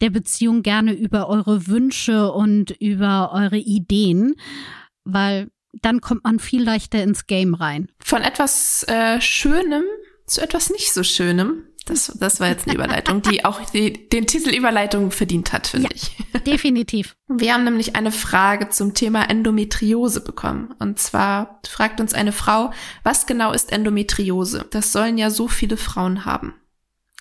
der 0.00 0.10
Beziehung 0.10 0.62
gerne 0.62 0.92
über 0.92 1.28
eure 1.28 1.68
Wünsche 1.68 2.32
und 2.32 2.72
über 2.72 3.30
eure 3.32 3.58
Ideen, 3.58 4.34
weil 5.04 5.50
dann 5.72 6.00
kommt 6.00 6.24
man 6.24 6.38
viel 6.38 6.62
leichter 6.62 7.02
ins 7.02 7.26
Game 7.26 7.54
rein. 7.54 7.88
Von 7.98 8.22
etwas 8.22 8.84
äh, 8.88 9.20
Schönem 9.20 9.84
zu 10.26 10.40
etwas 10.40 10.70
nicht 10.70 10.92
so 10.92 11.02
Schönem. 11.02 11.64
Das, 11.86 12.06
das 12.18 12.40
war 12.40 12.48
jetzt 12.48 12.66
eine 12.66 12.76
Überleitung, 12.76 13.20
die 13.20 13.44
auch 13.44 13.60
die, 13.60 14.08
den 14.08 14.26
Titel 14.26 14.54
Überleitung 14.54 15.10
verdient 15.10 15.52
hat, 15.52 15.66
finde 15.66 15.90
ja, 15.90 15.94
ich. 15.94 16.42
Definitiv. 16.46 17.14
Wir 17.28 17.52
haben 17.52 17.64
nämlich 17.64 17.94
eine 17.94 18.10
Frage 18.10 18.70
zum 18.70 18.94
Thema 18.94 19.28
Endometriose 19.28 20.22
bekommen. 20.22 20.74
Und 20.78 20.98
zwar 20.98 21.60
fragt 21.68 22.00
uns 22.00 22.14
eine 22.14 22.32
Frau, 22.32 22.72
was 23.02 23.26
genau 23.26 23.52
ist 23.52 23.70
Endometriose? 23.70 24.64
Das 24.70 24.92
sollen 24.92 25.18
ja 25.18 25.28
so 25.28 25.46
viele 25.46 25.76
Frauen 25.76 26.24
haben. 26.24 26.54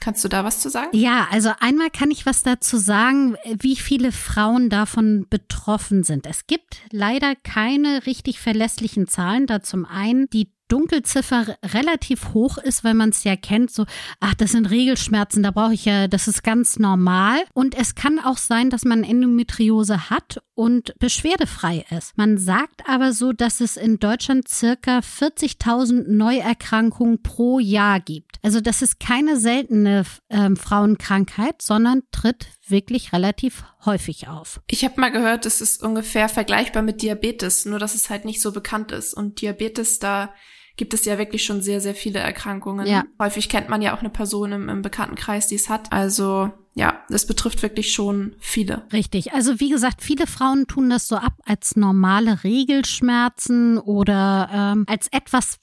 Kannst 0.03 0.22
du 0.25 0.27
da 0.27 0.43
was 0.43 0.60
zu 0.60 0.69
sagen? 0.69 0.89
Ja, 0.91 1.29
also 1.31 1.51
einmal 1.62 1.89
kann 1.89 2.12
ich 2.12 2.25
was 2.25 2.43
dazu 2.43 2.75
sagen, 2.75 3.38
wie 3.45 3.77
viele 3.77 4.12
Frauen 4.12 4.69
davon 4.69 5.27
betroffen 5.29 6.03
sind. 6.03 6.27
Es 6.27 6.45
gibt 6.45 6.81
leider 6.91 7.36
keine 7.38 8.05
richtig 8.05 8.41
verlässlichen 8.41 9.07
Zahlen, 9.07 9.48
da 9.48 9.63
zum 9.63 9.86
einen 9.86 10.29
die 10.29 10.51
Dunkelziffer 10.67 11.58
relativ 11.63 12.34
hoch 12.34 12.58
ist, 12.58 12.84
weil 12.84 12.93
man 12.93 13.10
es 13.10 13.24
ja 13.24 13.36
kennt, 13.36 13.72
so, 13.72 13.86
ach, 14.20 14.34
das 14.34 14.51
sind 14.51 14.70
Regelschmerzen, 14.70 15.43
da 15.43 15.51
brauche 15.51 15.74
ich 15.74 15.86
ja, 15.86 16.08
das 16.08 16.27
ist 16.27 16.43
ganz 16.43 16.79
normal. 16.79 17.43
Und 17.53 17.75
es 17.75 17.96
kann 17.96 18.20
auch 18.20 18.38
sein, 18.38 18.70
dass 18.70 18.86
man 18.86 19.03
Endometriose 19.03 20.10
hat 20.10 20.41
und 20.55 20.93
beschwerdefrei 21.00 21.86
ist. 21.96 22.17
Man 22.17 22.38
sagt 22.38 22.88
aber 22.88 23.13
so, 23.13 23.34
dass 23.34 23.62
es 23.62 23.77
in 23.77 24.00
Deutschland 24.00 24.48
circa 24.48 25.00
40.000 25.00 26.08
Neuerkrankungen 26.08 27.22
pro 27.22 27.60
Jahr 27.60 28.00
gibt. 28.00 28.38
Also 28.43 28.62
das 28.62 28.82
ist 28.82 29.00
keine 29.00 29.38
seltene 29.38 30.03
äh, 30.29 30.55
Frauenkrankheit, 30.55 31.62
sondern 31.62 32.03
tritt 32.12 32.48
wirklich 32.67 33.13
relativ 33.13 33.63
häufig 33.86 34.27
auf. 34.27 34.62
Ich 34.67 34.84
habe 34.84 35.00
mal 35.00 35.12
gehört, 35.12 35.46
es 35.46 35.62
ist 35.62 35.84
ungefähr 35.84 36.29
vergleichbar 36.29 36.84
mit 36.84 37.01
Diabetes, 37.01 37.65
nur 37.65 37.79
dass 37.79 37.96
es 37.96 38.10
halt 38.10 38.25
nicht 38.25 38.41
so 38.41 38.51
bekannt 38.51 38.91
ist. 38.91 39.13
Und 39.13 39.41
Diabetes, 39.41 40.00
da 40.00 40.34
gibt 40.75 40.94
es 40.94 41.06
ja 41.06 41.18
wirklich 41.18 41.44
schon 41.44 41.62
sehr, 41.62 41.82
sehr 41.82 41.96
viele 41.96 42.20
Erkrankungen. 42.20 42.88
Ja. 42.88 43.03
Häufig 43.20 43.50
kennt 43.50 43.70
man 43.70 43.82
ja 43.82 43.96
auch 43.96 44.00
eine 44.00 44.10
Person 44.10 44.51
im, 44.51 44.70
im 44.70 44.82
Bekanntenkreis, 44.82 45.48
die 45.48 45.56
es 45.56 45.70
hat. 45.70 45.92
Also 45.92 46.51
ja, 46.75 47.03
das 47.08 47.27
betrifft 47.27 47.62
wirklich 47.62 47.94
schon 47.94 48.36
viele. 48.39 48.84
Richtig. 48.92 49.34
Also 49.34 49.60
wie 49.60 49.70
gesagt, 49.70 50.01
viele 50.01 50.25
Frauen 50.25 50.65
tun 50.65 50.89
das 50.89 51.08
so 51.08 51.15
ab 51.15 51.34
als 51.46 51.75
normale 51.75 52.44
Regelschmerzen 52.44 53.77
oder 53.77 54.50
ähm, 54.51 54.86
als 54.88 55.08
etwas, 55.12 55.60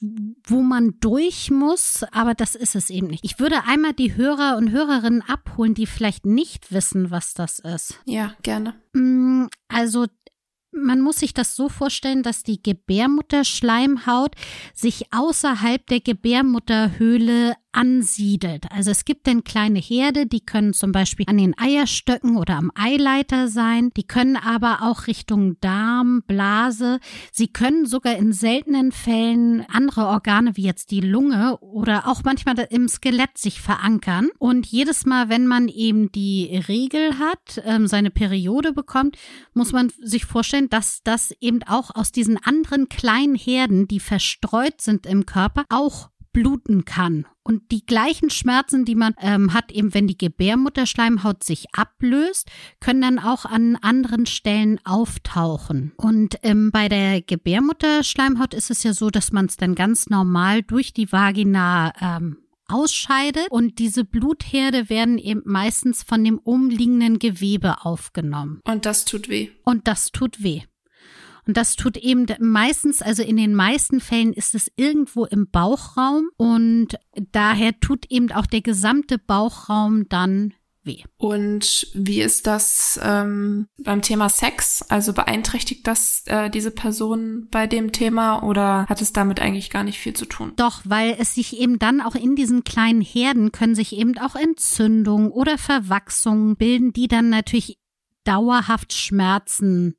wo 0.47 0.63
man 0.63 0.95
durch 1.01 1.51
muss, 1.51 2.05
aber 2.13 2.35
das 2.35 2.55
ist 2.55 2.77
es 2.77 2.91
eben 2.91 3.09
nicht. 3.09 3.25
Ich 3.25 3.41
würde 3.41 3.65
einmal 3.67 3.93
die 3.93 4.15
Hörer 4.15 4.57
und 4.57 4.71
Hörerinnen 4.71 5.23
abholen, 5.23 5.75
die 5.75 5.87
vielleicht 5.87 6.27
nicht 6.27 6.73
wissen, 6.73 7.11
was 7.11 7.35
das 7.35 7.59
ist. 7.59 8.01
Ja, 8.05 8.35
gerne. 8.43 8.75
Mm, 8.93 9.47
also 9.67 10.07
man 10.73 11.01
muss 11.01 11.21
sich 11.21 11.35
das 11.35 11.57
so 11.57 11.69
vorstellen, 11.69 12.23
dass 12.23 12.43
die 12.43 12.63
Gebärmutterschleimhaut 12.63 14.35
sich 14.75 15.13
außerhalb 15.13 15.87
der 15.87 16.01
Gebärmutterhöhle 16.01 17.55
ansiedelt. 17.73 18.67
Also 18.71 18.91
es 18.91 19.05
gibt 19.05 19.27
dann 19.27 19.45
kleine 19.45 19.79
Herde, 19.79 20.27
die 20.27 20.41
können 20.41 20.73
zum 20.73 20.93
Beispiel 20.93 21.27
an 21.29 21.39
den 21.39 21.57
Eierstöcken 21.59 22.37
oder 22.37 22.57
am 22.57 22.71
Eileiter 22.75 23.49
sein. 23.49 23.91
Die 23.97 24.07
können 24.07 24.37
aber 24.37 24.83
auch 24.83 25.07
Richtung 25.07 25.61
Darm, 25.61 26.23
Blase. 26.27 27.01
Sie 27.33 27.49
können 27.49 27.87
sogar 27.87 28.17
in 28.17 28.33
seltenen 28.33 28.93
Fällen 28.93 29.65
andere 29.73 30.07
Organe 30.07 30.57
wie 30.57 30.65
jetzt 30.65 30.91
die 30.91 31.01
Lunge 31.01 31.59
oder 31.59 32.09
auch 32.09 32.23
manchmal 32.25 32.59
im 32.71 32.89
Skelett 32.89 33.39
sich 33.39 33.61
verankern. 33.61 34.31
Und 34.39 34.67
jedes 34.67 35.07
Mal, 35.07 35.29
wenn 35.29 35.47
man 35.47 35.69
eben 35.69 36.11
die 36.13 36.63
Regel 36.69 37.19
hat, 37.19 37.63
ähm, 37.65 37.87
seine 37.87 38.11
Periode 38.11 38.73
bekommt, 38.73 39.17
muss 39.55 39.73
man 39.73 39.93
sich 40.03 40.25
vorstellen, 40.25 40.69
dass 40.69 41.03
das 41.05 41.33
eben 41.41 41.63
auch 41.65 41.95
aus 41.95 42.13
diesen 42.13 42.37
anderen 42.37 42.89
kleinen 42.89 43.35
Herden, 43.35 43.87
die 43.89 44.01
verstreut 44.01 44.81
sind 44.81 45.07
im 45.07 45.27
Körper, 45.27 45.65
auch 45.69 46.11
bluten 46.33 46.85
kann. 46.85 47.27
Und 47.51 47.73
die 47.73 47.85
gleichen 47.85 48.31
Schmerzen, 48.31 48.85
die 48.85 48.95
man 48.95 49.13
ähm, 49.21 49.53
hat, 49.53 49.73
eben 49.73 49.93
wenn 49.93 50.07
die 50.07 50.17
Gebärmutterschleimhaut 50.17 51.43
sich 51.43 51.67
ablöst, 51.73 52.49
können 52.79 53.01
dann 53.01 53.19
auch 53.19 53.45
an 53.45 53.75
anderen 53.75 54.25
Stellen 54.25 54.79
auftauchen. 54.85 55.91
Und 55.97 56.37
ähm, 56.45 56.71
bei 56.71 56.89
der 56.89 57.23
Gebärmutterschleimhaut 57.23 58.55
ist 58.55 58.71
es 58.71 58.85
ja 58.85 58.93
so, 58.93 59.11
dass 59.11 59.33
man 59.33 59.47
es 59.47 59.57
dann 59.57 59.75
ganz 59.75 60.09
normal 60.09 60.63
durch 60.63 60.93
die 60.93 61.11
Vagina 61.11 61.93
ähm, 62.01 62.37
ausscheidet 62.69 63.49
und 63.51 63.81
diese 63.81 64.05
Blutherde 64.05 64.89
werden 64.89 65.19
eben 65.19 65.43
meistens 65.45 66.05
von 66.05 66.23
dem 66.23 66.39
umliegenden 66.39 67.19
Gewebe 67.19 67.85
aufgenommen. 67.85 68.61
Und 68.63 68.87
das 68.87 69.05
tut 69.05 69.29
weh. 69.29 69.49
Und 69.65 69.89
das 69.89 70.13
tut 70.13 70.41
weh. 70.41 70.63
Und 71.51 71.57
das 71.57 71.75
tut 71.75 71.97
eben 71.97 72.27
meistens, 72.39 73.03
also 73.03 73.25
in 73.25 73.37
den 73.37 73.57
meisten 73.57 73.99
Fällen 73.99 74.33
ist 74.33 74.55
es 74.55 74.71
irgendwo 74.77 75.25
im 75.25 75.51
Bauchraum 75.51 76.29
und 76.37 76.97
daher 77.33 77.81
tut 77.81 78.07
eben 78.09 78.31
auch 78.31 78.47
der 78.47 78.61
gesamte 78.61 79.19
Bauchraum 79.19 80.09
dann 80.09 80.55
weh. 80.85 81.03
Und 81.17 81.89
wie 81.93 82.23
ist 82.23 82.47
das 82.47 83.01
ähm, 83.03 83.67
beim 83.83 84.01
Thema 84.01 84.29
Sex? 84.29 84.83
Also 84.91 85.13
beeinträchtigt 85.13 85.89
das 85.89 86.23
äh, 86.27 86.51
diese 86.51 86.71
Person 86.71 87.49
bei 87.51 87.67
dem 87.67 87.91
Thema 87.91 88.45
oder 88.45 88.87
hat 88.87 89.03
es 89.03 89.13
damit 89.13 89.41
eigentlich 89.41 89.71
gar 89.71 89.83
nicht 89.83 89.99
viel 89.99 90.15
zu 90.15 90.27
tun? 90.27 90.53
Doch, 90.55 90.83
weil 90.85 91.17
es 91.19 91.35
sich 91.35 91.59
eben 91.59 91.81
dann 91.81 92.01
auch 92.01 92.15
in 92.15 92.37
diesen 92.37 92.63
kleinen 92.63 93.01
Herden 93.01 93.51
können 93.51 93.75
sich 93.75 93.97
eben 93.97 94.17
auch 94.19 94.37
Entzündungen 94.37 95.33
oder 95.33 95.59
Verwachsungen 95.59 96.55
bilden, 96.55 96.93
die 96.93 97.09
dann 97.09 97.29
natürlich 97.29 97.81
dauerhaft 98.23 98.93
Schmerzen 98.93 99.97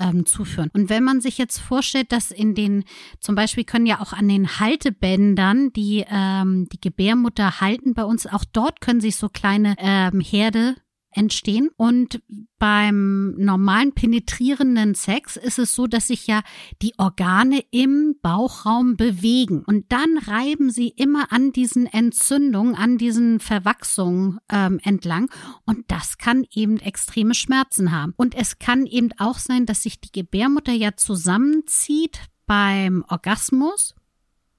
ähm, 0.00 0.26
zuführen. 0.26 0.70
Und 0.72 0.90
wenn 0.90 1.04
man 1.04 1.20
sich 1.20 1.38
jetzt 1.38 1.58
vorstellt, 1.58 2.12
dass 2.12 2.30
in 2.30 2.54
den, 2.54 2.84
zum 3.20 3.34
Beispiel 3.34 3.64
können 3.64 3.86
ja 3.86 4.00
auch 4.00 4.12
an 4.12 4.28
den 4.28 4.60
Haltebändern, 4.60 5.72
die 5.72 6.04
ähm, 6.08 6.68
die 6.72 6.80
Gebärmutter 6.80 7.60
halten 7.60 7.94
bei 7.94 8.04
uns, 8.04 8.26
auch 8.26 8.44
dort 8.44 8.80
können 8.80 9.00
sich 9.00 9.16
so 9.16 9.28
kleine 9.28 9.74
ähm, 9.78 10.20
Herde 10.20 10.76
entstehen. 11.16 11.70
Und 11.76 12.20
beim 12.58 13.34
normalen 13.36 13.92
penetrierenden 13.92 14.94
Sex 14.94 15.36
ist 15.36 15.58
es 15.58 15.74
so, 15.74 15.86
dass 15.86 16.08
sich 16.08 16.26
ja 16.26 16.42
die 16.82 16.94
Organe 16.98 17.64
im 17.70 18.16
Bauchraum 18.22 18.96
bewegen. 18.96 19.62
Und 19.64 19.90
dann 19.90 20.18
reiben 20.18 20.70
sie 20.70 20.88
immer 20.88 21.32
an 21.32 21.52
diesen 21.52 21.86
Entzündungen, 21.86 22.74
an 22.74 22.98
diesen 22.98 23.40
Verwachsungen 23.40 24.38
ähm, 24.50 24.80
entlang. 24.82 25.30
Und 25.64 25.84
das 25.88 26.18
kann 26.18 26.46
eben 26.52 26.78
extreme 26.78 27.34
Schmerzen 27.34 27.92
haben. 27.92 28.14
Und 28.16 28.34
es 28.34 28.58
kann 28.58 28.86
eben 28.86 29.10
auch 29.18 29.38
sein, 29.38 29.66
dass 29.66 29.82
sich 29.82 30.00
die 30.00 30.12
Gebärmutter 30.12 30.72
ja 30.72 30.96
zusammenzieht 30.96 32.20
beim 32.46 33.04
Orgasmus. 33.08 33.94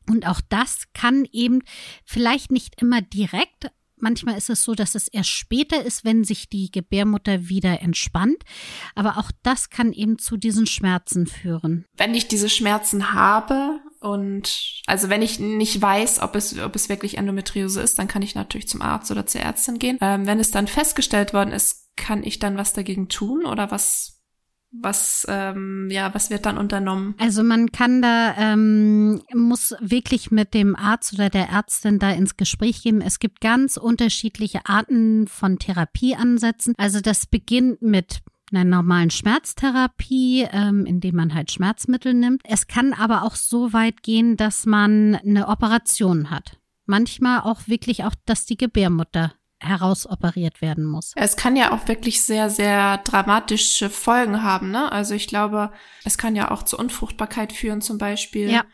Und 0.09 0.25
auch 0.25 0.41
das 0.49 0.85
kann 0.93 1.25
eben 1.31 1.61
vielleicht 2.05 2.51
nicht 2.51 2.81
immer 2.81 3.01
direkt 3.01 3.71
Manchmal 3.99 4.37
ist 4.37 4.49
es 4.49 4.63
so, 4.63 4.75
dass 4.75 4.95
es 4.95 5.07
erst 5.07 5.29
später 5.29 5.83
ist, 5.83 6.05
wenn 6.05 6.23
sich 6.23 6.49
die 6.49 6.69
Gebärmutter 6.71 7.49
wieder 7.49 7.81
entspannt. 7.81 8.43
Aber 8.95 9.17
auch 9.17 9.31
das 9.43 9.69
kann 9.69 9.91
eben 9.91 10.19
zu 10.19 10.37
diesen 10.37 10.67
Schmerzen 10.67 11.25
führen. 11.25 11.85
Wenn 11.97 12.13
ich 12.13 12.27
diese 12.27 12.49
Schmerzen 12.49 13.13
habe 13.13 13.79
und 13.99 14.81
also 14.85 15.09
wenn 15.09 15.21
ich 15.21 15.39
nicht 15.39 15.81
weiß, 15.81 16.21
ob 16.21 16.35
es, 16.35 16.57
ob 16.59 16.75
es 16.75 16.89
wirklich 16.89 17.17
Endometriose 17.17 17.81
ist, 17.81 17.97
dann 17.97 18.07
kann 18.07 18.21
ich 18.21 18.35
natürlich 18.35 18.67
zum 18.67 18.81
Arzt 18.81 19.09
oder 19.09 19.25
zur 19.25 19.41
Ärztin 19.41 19.79
gehen. 19.79 19.97
Ähm, 20.01 20.27
wenn 20.27 20.39
es 20.39 20.51
dann 20.51 20.67
festgestellt 20.67 21.33
worden 21.33 21.51
ist, 21.51 21.87
kann 21.95 22.23
ich 22.23 22.37
dann 22.39 22.57
was 22.57 22.73
dagegen 22.73 23.09
tun 23.09 23.45
oder 23.45 23.71
was 23.71 24.16
was 24.71 25.25
ähm, 25.29 25.87
ja 25.89 26.13
was 26.13 26.29
wird 26.29 26.45
dann 26.45 26.57
unternommen? 26.57 27.15
Also 27.17 27.43
man 27.43 27.71
kann 27.71 28.01
da 28.01 28.35
ähm, 28.37 29.21
muss 29.33 29.75
wirklich 29.79 30.31
mit 30.31 30.53
dem 30.53 30.75
Arzt 30.75 31.13
oder 31.13 31.29
der 31.29 31.49
Ärztin 31.49 31.99
da 31.99 32.11
ins 32.11 32.37
Gespräch 32.37 32.83
gehen. 32.83 33.01
Es 33.01 33.19
gibt 33.19 33.41
ganz 33.41 33.77
unterschiedliche 33.77 34.65
Arten 34.65 35.27
von 35.27 35.59
Therapieansätzen. 35.59 36.73
Also 36.77 37.01
das 37.01 37.25
beginnt 37.25 37.81
mit 37.81 38.21
einer 38.51 38.63
normalen 38.63 39.09
Schmerztherapie, 39.09 40.47
ähm, 40.51 40.85
indem 40.85 41.15
man 41.15 41.33
halt 41.33 41.51
Schmerzmittel 41.51 42.13
nimmt. 42.13 42.41
Es 42.45 42.67
kann 42.67 42.93
aber 42.93 43.23
auch 43.23 43.35
so 43.35 43.73
weit 43.73 44.03
gehen, 44.03 44.37
dass 44.37 44.65
man 44.65 45.15
eine 45.15 45.47
Operation 45.47 46.29
hat. 46.29 46.57
Manchmal 46.85 47.41
auch 47.41 47.67
wirklich 47.67 48.05
auch, 48.05 48.15
dass 48.25 48.45
die 48.45 48.55
Gebärmutter 48.55 49.33
herausoperiert 49.59 50.61
werden 50.61 50.85
muss. 50.85 51.13
Es 51.15 51.35
kann 51.35 51.55
ja 51.55 51.71
auch 51.71 51.87
wirklich 51.87 52.21
sehr, 52.21 52.49
sehr 52.49 52.99
dramatische 52.99 53.89
Folgen 53.89 54.43
haben, 54.43 54.71
ne? 54.71 54.91
Also 54.91 55.15
ich 55.15 55.27
glaube, 55.27 55.71
es 56.03 56.17
kann 56.17 56.35
ja 56.35 56.51
auch 56.51 56.63
zur 56.63 56.79
Unfruchtbarkeit 56.79 57.53
führen 57.53 57.81
zum 57.81 57.97
Beispiel. 57.97 58.51
Ja. 58.51 58.65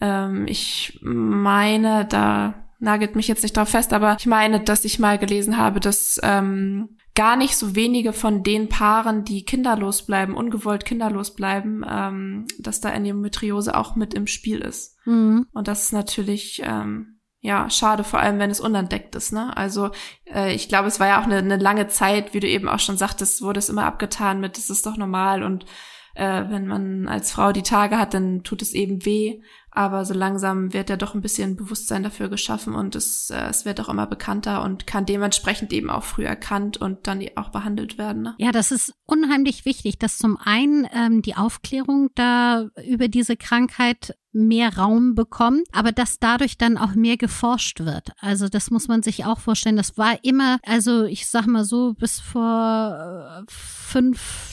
Ähm, 0.00 0.46
ich 0.48 0.98
meine, 1.02 2.04
da 2.06 2.54
nagelt 2.80 3.16
mich 3.16 3.28
jetzt 3.28 3.42
nicht 3.42 3.56
drauf 3.56 3.68
fest, 3.68 3.92
aber 3.92 4.16
ich 4.18 4.26
meine, 4.26 4.60
dass 4.60 4.84
ich 4.84 4.98
mal 4.98 5.18
gelesen 5.18 5.56
habe, 5.56 5.80
dass 5.80 6.20
ähm, 6.22 6.96
gar 7.14 7.36
nicht 7.36 7.56
so 7.56 7.76
wenige 7.76 8.12
von 8.12 8.42
den 8.42 8.68
Paaren, 8.68 9.24
die 9.24 9.44
kinderlos 9.44 10.04
bleiben, 10.04 10.34
ungewollt 10.34 10.84
kinderlos 10.84 11.34
bleiben, 11.34 11.84
ähm, 11.88 12.46
dass 12.58 12.80
da 12.80 12.90
Endometriose 12.90 13.76
auch 13.76 13.94
mit 13.94 14.14
im 14.14 14.26
Spiel 14.26 14.60
ist. 14.60 14.96
Mhm. 15.04 15.46
Und 15.52 15.68
das 15.68 15.84
ist 15.84 15.92
natürlich 15.92 16.62
ähm, 16.64 17.13
ja, 17.44 17.68
schade, 17.68 18.04
vor 18.04 18.20
allem 18.20 18.38
wenn 18.38 18.50
es 18.50 18.58
unentdeckt 18.58 19.14
ist, 19.16 19.30
ne? 19.30 19.54
Also 19.54 19.90
äh, 20.34 20.54
ich 20.54 20.66
glaube, 20.66 20.88
es 20.88 20.98
war 20.98 21.08
ja 21.08 21.20
auch 21.20 21.26
eine, 21.26 21.36
eine 21.36 21.58
lange 21.58 21.88
Zeit, 21.88 22.32
wie 22.32 22.40
du 22.40 22.48
eben 22.48 22.70
auch 22.70 22.78
schon 22.78 22.96
sagtest, 22.96 23.42
wurde 23.42 23.58
es 23.58 23.68
immer 23.68 23.84
abgetan 23.84 24.40
mit, 24.40 24.56
das 24.56 24.70
ist 24.70 24.86
doch 24.86 24.96
normal 24.96 25.42
und 25.42 25.66
äh, 26.14 26.44
wenn 26.48 26.66
man 26.66 27.06
als 27.06 27.32
Frau 27.32 27.52
die 27.52 27.62
Tage 27.62 27.98
hat, 27.98 28.14
dann 28.14 28.44
tut 28.44 28.62
es 28.62 28.72
eben 28.72 29.04
weh. 29.04 29.42
Aber 29.74 30.04
so 30.04 30.14
langsam 30.14 30.72
wird 30.72 30.88
ja 30.88 30.96
doch 30.96 31.14
ein 31.14 31.20
bisschen 31.20 31.56
Bewusstsein 31.56 32.04
dafür 32.04 32.28
geschaffen 32.28 32.74
und 32.76 32.94
es, 32.94 33.28
äh, 33.30 33.48
es 33.48 33.64
wird 33.64 33.80
auch 33.80 33.88
immer 33.88 34.06
bekannter 34.06 34.62
und 34.62 34.86
kann 34.86 35.04
dementsprechend 35.04 35.72
eben 35.72 35.90
auch 35.90 36.04
früh 36.04 36.24
erkannt 36.24 36.76
und 36.76 37.08
dann 37.08 37.20
auch 37.34 37.50
behandelt 37.50 37.98
werden. 37.98 38.22
Ne? 38.22 38.34
Ja, 38.38 38.52
das 38.52 38.70
ist 38.70 38.94
unheimlich 39.04 39.64
wichtig, 39.64 39.98
dass 39.98 40.16
zum 40.16 40.36
einen 40.36 40.86
ähm, 40.92 41.22
die 41.22 41.34
Aufklärung 41.34 42.10
da 42.14 42.68
über 42.86 43.08
diese 43.08 43.36
Krankheit 43.36 44.16
mehr 44.30 44.76
Raum 44.76 45.16
bekommt, 45.16 45.66
aber 45.72 45.90
dass 45.90 46.20
dadurch 46.20 46.56
dann 46.56 46.78
auch 46.78 46.94
mehr 46.94 47.16
geforscht 47.16 47.80
wird. 47.80 48.12
Also 48.20 48.48
das 48.48 48.70
muss 48.70 48.86
man 48.86 49.02
sich 49.02 49.24
auch 49.24 49.40
vorstellen. 49.40 49.76
Das 49.76 49.98
war 49.98 50.22
immer, 50.22 50.58
also 50.62 51.04
ich 51.04 51.26
sag 51.26 51.46
mal 51.46 51.64
so, 51.64 51.94
bis 51.94 52.20
vor 52.20 53.42
äh, 53.42 53.44
fünf, 53.48 54.52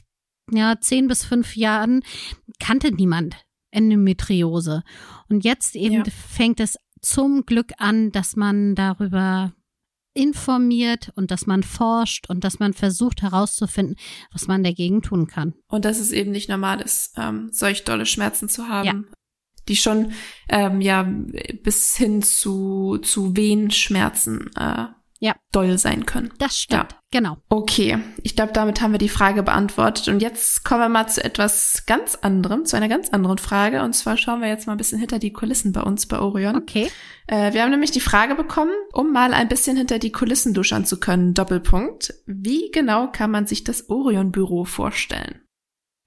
ja, 0.51 0.79
zehn 0.81 1.07
bis 1.07 1.23
fünf 1.25 1.55
Jahren 1.55 2.01
kannte 2.59 2.91
niemand 2.91 3.35
Endometriose. 3.71 4.83
Und 5.29 5.43
jetzt 5.43 5.75
eben 5.75 5.95
Ja. 5.95 6.03
fängt 6.29 6.59
es 6.59 6.77
zum 7.01 7.45
Glück 7.45 7.71
an, 7.77 8.11
dass 8.11 8.35
man 8.35 8.75
darüber 8.75 9.53
informiert 10.13 11.11
und 11.15 11.31
dass 11.31 11.47
man 11.47 11.63
forscht 11.63 12.29
und 12.29 12.43
dass 12.43 12.59
man 12.59 12.73
versucht 12.73 13.21
herauszufinden, 13.21 13.95
was 14.31 14.47
man 14.47 14.63
dagegen 14.63 15.01
tun 15.01 15.27
kann. 15.27 15.53
Und 15.67 15.85
dass 15.85 15.99
es 15.99 16.11
eben 16.11 16.31
nicht 16.31 16.49
normal 16.49 16.81
ist, 16.81 17.13
ähm, 17.17 17.49
solch 17.51 17.85
dolle 17.85 18.05
Schmerzen 18.05 18.49
zu 18.49 18.67
haben. 18.67 18.87
Ja. 18.87 19.03
Die 19.67 19.75
schon 19.75 20.11
ähm, 20.49 20.81
ja 20.81 21.03
bis 21.63 21.95
hin 21.95 22.23
zu, 22.23 22.97
zu 23.01 23.37
Wehenschmerzen 23.37 24.49
äh, 24.57 24.87
Ja. 25.23 25.35
doll 25.51 25.77
sein 25.77 26.07
können. 26.07 26.33
Das 26.39 26.57
stimmt. 26.57 26.91
Ja. 26.91 26.97
Genau. 27.11 27.37
Okay, 27.47 27.99
ich 28.23 28.35
glaube, 28.35 28.53
damit 28.53 28.81
haben 28.81 28.91
wir 28.91 28.97
die 28.97 29.07
Frage 29.07 29.43
beantwortet. 29.43 30.07
Und 30.07 30.21
jetzt 30.21 30.63
kommen 30.63 30.81
wir 30.81 30.89
mal 30.89 31.07
zu 31.07 31.23
etwas 31.23 31.83
ganz 31.85 32.15
anderem, 32.15 32.65
zu 32.65 32.75
einer 32.75 32.87
ganz 32.87 33.09
anderen 33.09 33.37
Frage. 33.37 33.83
Und 33.83 33.93
zwar 33.93 34.17
schauen 34.17 34.41
wir 34.41 34.47
jetzt 34.47 34.65
mal 34.65 34.73
ein 34.73 34.77
bisschen 34.77 34.97
hinter 34.97 35.19
die 35.19 35.31
Kulissen 35.31 35.73
bei 35.73 35.81
uns 35.81 36.07
bei 36.07 36.17
Orion. 36.17 36.55
Okay. 36.55 36.89
Äh, 37.27 37.53
wir 37.53 37.61
haben 37.61 37.69
nämlich 37.69 37.91
die 37.91 37.99
Frage 37.99 38.33
bekommen, 38.33 38.73
um 38.93 39.11
mal 39.11 39.33
ein 39.33 39.47
bisschen 39.47 39.77
hinter 39.77 39.99
die 39.99 40.11
Kulissen 40.11 40.55
duschern 40.55 40.85
zu 40.85 40.99
können. 40.99 41.35
Doppelpunkt. 41.35 42.15
Wie 42.25 42.71
genau 42.71 43.11
kann 43.11 43.29
man 43.29 43.45
sich 43.45 43.63
das 43.63 43.89
Orion-Büro 43.89 44.65
vorstellen? 44.65 45.40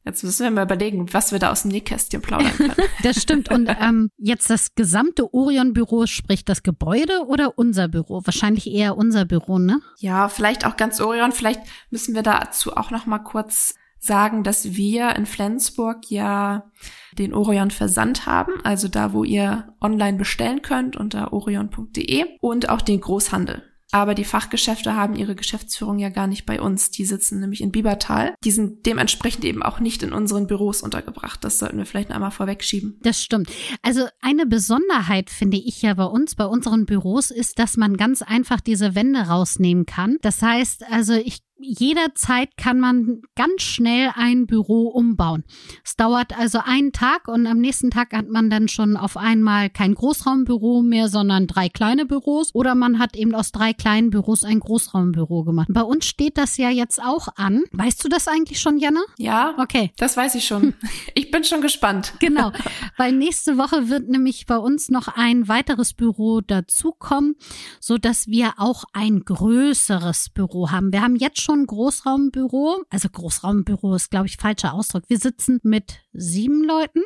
Jetzt 0.04 0.22
müssen 0.22 0.44
wir 0.44 0.50
mal 0.50 0.64
überlegen, 0.64 1.12
was 1.14 1.32
wir 1.32 1.38
da 1.38 1.50
aus 1.50 1.62
dem 1.62 1.70
Nähkästchen 1.70 2.20
plaudern 2.20 2.52
können. 2.56 2.74
Das 3.02 3.20
stimmt. 3.20 3.50
Und 3.50 3.68
ähm, 3.80 4.10
jetzt 4.18 4.50
das 4.50 4.74
gesamte 4.74 5.32
Orion-Büro, 5.32 6.06
sprich 6.06 6.44
das 6.44 6.62
Gebäude 6.62 7.26
oder 7.26 7.58
unser 7.58 7.88
Büro? 7.88 8.20
Wahrscheinlich 8.24 8.70
eher 8.70 8.96
unser 8.96 9.24
Büro, 9.24 9.58
ne? 9.58 9.80
ja, 9.98 10.28
vielleicht 10.28 10.66
auch 10.66 10.76
ganz 10.76 11.00
Orion. 11.00 11.32
Vielleicht 11.32 11.60
müssen 11.90 12.14
wir 12.14 12.22
dazu 12.22 12.76
auch 12.76 12.90
noch 12.90 13.06
mal 13.06 13.18
kurz 13.18 13.74
sagen, 13.98 14.42
dass 14.44 14.74
wir 14.74 15.16
in 15.16 15.26
Flensburg 15.26 16.10
ja 16.10 16.70
den 17.12 17.32
Orion 17.32 17.70
Versand 17.70 18.26
haben, 18.26 18.52
also 18.62 18.88
da, 18.88 19.12
wo 19.12 19.24
ihr 19.24 19.74
online 19.80 20.18
bestellen 20.18 20.60
könnt 20.62 20.96
unter 20.96 21.32
orion.de 21.32 22.24
und 22.40 22.68
auch 22.68 22.82
den 22.82 23.00
Großhandel. 23.00 23.62
Aber 23.94 24.16
die 24.16 24.24
Fachgeschäfte 24.24 24.96
haben 24.96 25.14
ihre 25.14 25.36
Geschäftsführung 25.36 26.00
ja 26.00 26.08
gar 26.08 26.26
nicht 26.26 26.46
bei 26.46 26.60
uns. 26.60 26.90
Die 26.90 27.04
sitzen 27.04 27.38
nämlich 27.38 27.60
in 27.60 27.70
Biebertal. 27.70 28.34
Die 28.42 28.50
sind 28.50 28.86
dementsprechend 28.86 29.44
eben 29.44 29.62
auch 29.62 29.78
nicht 29.78 30.02
in 30.02 30.12
unseren 30.12 30.48
Büros 30.48 30.82
untergebracht. 30.82 31.44
Das 31.44 31.60
sollten 31.60 31.78
wir 31.78 31.86
vielleicht 31.86 32.10
einmal 32.10 32.32
vorwegschieben. 32.32 32.98
Das 33.04 33.22
stimmt. 33.22 33.52
Also 33.82 34.06
eine 34.20 34.46
Besonderheit 34.46 35.30
finde 35.30 35.58
ich 35.58 35.80
ja 35.80 35.94
bei 35.94 36.06
uns, 36.06 36.34
bei 36.34 36.44
unseren 36.44 36.86
Büros, 36.86 37.30
ist, 37.30 37.60
dass 37.60 37.76
man 37.76 37.96
ganz 37.96 38.22
einfach 38.22 38.60
diese 38.60 38.96
Wände 38.96 39.20
rausnehmen 39.20 39.86
kann. 39.86 40.16
Das 40.22 40.42
heißt, 40.42 40.90
also 40.90 41.12
ich 41.12 41.44
jederzeit 41.58 42.56
kann 42.56 42.80
man 42.80 43.22
ganz 43.36 43.62
schnell 43.62 44.10
ein 44.14 44.46
Büro 44.46 44.88
umbauen. 44.88 45.44
Es 45.84 45.96
dauert 45.96 46.36
also 46.38 46.58
einen 46.64 46.92
Tag 46.92 47.28
und 47.28 47.46
am 47.46 47.58
nächsten 47.58 47.90
Tag 47.90 48.12
hat 48.12 48.28
man 48.28 48.50
dann 48.50 48.68
schon 48.68 48.96
auf 48.96 49.16
einmal 49.16 49.70
kein 49.70 49.94
Großraumbüro 49.94 50.82
mehr, 50.82 51.08
sondern 51.08 51.46
drei 51.46 51.68
kleine 51.68 52.06
Büros 52.06 52.50
oder 52.54 52.74
man 52.74 52.98
hat 52.98 53.16
eben 53.16 53.34
aus 53.34 53.52
drei 53.52 53.72
kleinen 53.72 54.10
Büros 54.10 54.44
ein 54.44 54.60
Großraumbüro 54.60 55.44
gemacht. 55.44 55.68
Bei 55.70 55.82
uns 55.82 56.06
steht 56.06 56.38
das 56.38 56.56
ja 56.56 56.70
jetzt 56.70 57.00
auch 57.02 57.28
an. 57.36 57.62
Weißt 57.72 58.02
du 58.04 58.08
das 58.08 58.28
eigentlich 58.28 58.60
schon, 58.60 58.78
Jana? 58.78 59.00
Ja, 59.18 59.54
Okay. 59.58 59.92
das 59.96 60.16
weiß 60.16 60.34
ich 60.34 60.44
schon. 60.46 60.74
Ich 61.16 61.30
bin 61.30 61.44
schon 61.44 61.60
gespannt. 61.60 62.14
Genau, 62.20 62.50
weil 62.96 63.12
nächste 63.12 63.56
Woche 63.58 63.88
wird 63.88 64.08
nämlich 64.08 64.46
bei 64.46 64.56
uns 64.56 64.88
noch 64.88 65.08
ein 65.08 65.48
weiteres 65.48 65.94
Büro 65.94 66.40
dazukommen, 66.40 67.36
so 67.80 67.98
dass 67.98 68.26
wir 68.26 68.54
auch 68.58 68.84
ein 68.92 69.20
größeres 69.24 70.30
Büro 70.30 70.70
haben. 70.70 70.92
Wir 70.92 71.02
haben 71.02 71.16
jetzt 71.16 71.40
schon 71.44 71.66
Großraumbüro, 71.66 72.84
also 72.90 73.08
Großraumbüro 73.08 73.94
ist 73.94 74.10
glaube 74.10 74.26
ich 74.26 74.36
falscher 74.36 74.74
Ausdruck. 74.74 75.04
Wir 75.08 75.18
sitzen 75.18 75.60
mit 75.62 76.00
sieben 76.12 76.64
Leuten, 76.64 77.02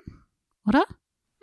oder? 0.65 0.85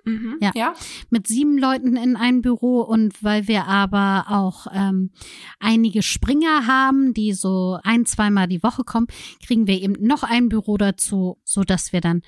Mhm. 0.06 0.38
Ja. 0.40 0.52
ja. 0.54 0.74
mit 1.10 1.28
sieben 1.28 1.58
Leuten 1.58 1.98
in 1.98 2.16
ein 2.16 2.42
Büro 2.42 2.82
und 2.82 3.24
weil 3.24 3.48
wir 3.48 3.66
aber 3.66 4.26
auch 4.30 4.68
ähm, 4.72 5.12
einige 5.60 6.04
Springer 6.04 6.68
haben, 6.68 7.14
die 7.14 7.34
so 7.34 7.80
ein, 7.84 8.06
zweimal 8.06 8.48
die 8.48 8.62
Woche 8.62 8.84
kommen, 8.84 9.08
kriegen 9.46 9.66
wir 9.66 9.82
eben 9.82 9.96
noch 10.00 10.24
ein 10.24 10.48
Büro 10.50 10.78
dazu, 10.78 11.40
so 11.44 11.64
dass 11.64 11.92
wir 11.92 12.02
dann 12.02 12.22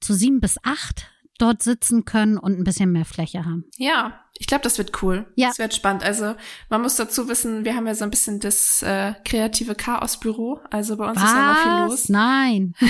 zu 0.00 0.14
sieben 0.14 0.40
bis 0.40 0.58
acht 0.62 1.10
dort 1.38 1.62
sitzen 1.62 2.04
können 2.04 2.38
und 2.38 2.58
ein 2.58 2.64
bisschen 2.64 2.92
mehr 2.92 3.04
Fläche 3.04 3.44
haben. 3.44 3.64
Ja, 3.76 4.20
ich 4.38 4.46
glaube, 4.46 4.62
das 4.62 4.78
wird 4.78 5.02
cool. 5.02 5.26
Ja. 5.34 5.48
Das 5.48 5.58
wird 5.58 5.74
spannend. 5.74 6.04
Also 6.04 6.34
man 6.68 6.82
muss 6.82 6.96
dazu 6.96 7.28
wissen, 7.28 7.64
wir 7.64 7.74
haben 7.74 7.86
ja 7.86 7.94
so 7.94 8.04
ein 8.04 8.10
bisschen 8.10 8.40
das 8.40 8.82
äh, 8.82 9.14
kreative 9.24 9.74
Chaosbüro. 9.74 10.60
Also 10.70 10.96
bei 10.96 11.08
uns 11.08 11.18
ist 11.18 11.24
ja 11.24 11.40
immer 11.40 11.56
viel 11.56 11.90
los. 11.90 12.08
Nein. 12.08 12.74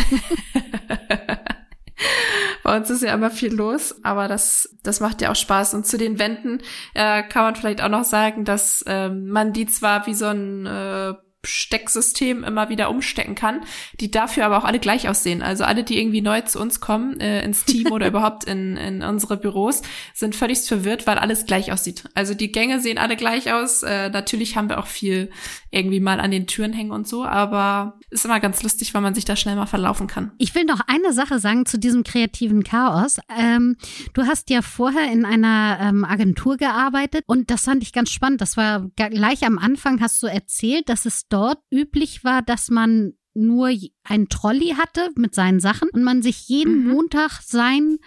Bei 2.63 2.77
uns 2.77 2.91
ist 2.91 3.03
ja 3.03 3.15
immer 3.15 3.31
viel 3.31 3.55
los, 3.55 3.97
aber 4.05 4.29
das, 4.29 4.77
das 4.83 5.01
macht 5.01 5.23
ja 5.23 5.31
auch 5.31 5.37
Spaß. 5.37 5.75
Und 5.75 5.87
zu 5.87 5.97
den 5.99 6.19
Wänden 6.19 6.61
äh, 6.95 7.23
kann 7.23 7.43
man 7.43 7.57
vielleicht 7.57 7.83
auch 7.83 7.89
noch 7.89 8.05
sagen, 8.05 8.45
dass 8.45 8.85
ähm, 8.87 9.29
man 9.29 9.53
die 9.53 9.67
zwar 9.67 10.07
wie 10.07 10.15
so 10.15 10.27
ein 10.27 10.67
äh, 10.67 11.15
Stecksystem 11.49 12.45
immer 12.45 12.69
wieder 12.69 12.91
umstecken 12.91 13.35
kann, 13.35 13.61
die 14.01 14.11
dafür 14.11 14.47
aber 14.47 14.59
auch 14.59 14.65
alle 14.65 14.79
gleich 14.79 15.09
aussehen. 15.09 15.43
Also 15.43 15.65
alle, 15.65 15.85
die 15.85 15.99
irgendwie 15.99 16.21
neu 16.21 16.41
zu 16.43 16.61
uns 16.61 16.81
kommen, 16.81 17.19
äh, 17.21 17.43
ins 17.45 17.65
Team 17.65 17.93
oder 17.93 18.07
überhaupt 18.09 18.45
in, 18.45 18.77
in 18.77 19.03
unsere 19.03 19.37
Büros, 19.37 19.83
sind 20.15 20.37
völlig 20.37 20.61
verwirrt, 20.61 21.07
weil 21.07 21.19
alles 21.19 21.47
gleich 21.47 21.73
aussieht. 21.73 22.05
Also 22.15 22.35
die 22.35 22.53
Gänge 22.53 22.81
sehen 22.81 22.99
alle 22.99 23.17
gleich 23.17 23.53
aus. 23.53 23.83
Äh, 23.83 24.11
natürlich 24.11 24.57
haben 24.57 24.69
wir 24.69 24.79
auch 24.79 24.87
viel 24.87 25.31
irgendwie 25.71 26.01
mal 26.01 26.21
an 26.21 26.31
den 26.31 26.47
Türen 26.47 26.73
hängen 26.73 26.91
und 26.91 27.07
so, 27.07 27.25
aber 27.25 27.99
ist 28.11 28.25
immer 28.25 28.41
ganz 28.41 28.63
lustig, 28.63 28.95
weil 28.95 29.03
man 29.03 29.15
sich 29.15 29.25
da 29.25 29.37
schnell 29.37 29.57
mal 29.57 29.67
verlaufen 29.67 30.07
kann. 30.07 30.33
Ich 30.39 30.55
will 30.55 30.65
noch 30.65 30.81
eine 30.87 31.13
Sache 31.13 31.39
sagen 31.39 31.67
zu 31.67 31.79
diesem 31.79 32.05
kreativen 32.05 32.65
Chaos. 32.65 33.19
Ähm, 33.37 33.77
du 34.15 34.23
hast 34.23 34.51
ja 34.51 34.63
vorher 34.63 35.13
in 35.13 35.25
einer 35.25 35.79
ähm, 35.81 36.05
Agentur 36.05 36.57
gearbeitet 36.57 37.25
und 37.27 37.51
das 37.51 37.65
fand 37.65 37.83
ich 37.83 37.93
ganz 37.93 38.11
spannend. 38.11 38.41
Das 38.41 38.57
war 38.57 38.89
gleich 38.97 39.45
am 39.45 39.59
Anfang 39.59 40.01
hast 40.01 40.23
du 40.23 40.27
erzählt, 40.27 40.89
dass 40.89 41.07
es 41.07 41.29
dort 41.29 41.38
üblich 41.71 42.25
war, 42.25 42.43
dass 42.43 42.71
man 42.71 43.15
nur 43.35 43.71
ein 44.05 44.29
Trolley 44.29 44.75
hatte 44.77 45.11
mit 45.17 45.35
seinen 45.35 45.61
Sachen 45.61 45.89
und 45.91 46.03
man 46.03 46.23
sich 46.23 46.49
jeden 46.49 46.85
Mhm. 46.85 46.91
Montag 46.93 47.41
seinen 47.43 47.99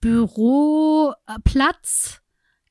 Büroplatz 0.00 2.20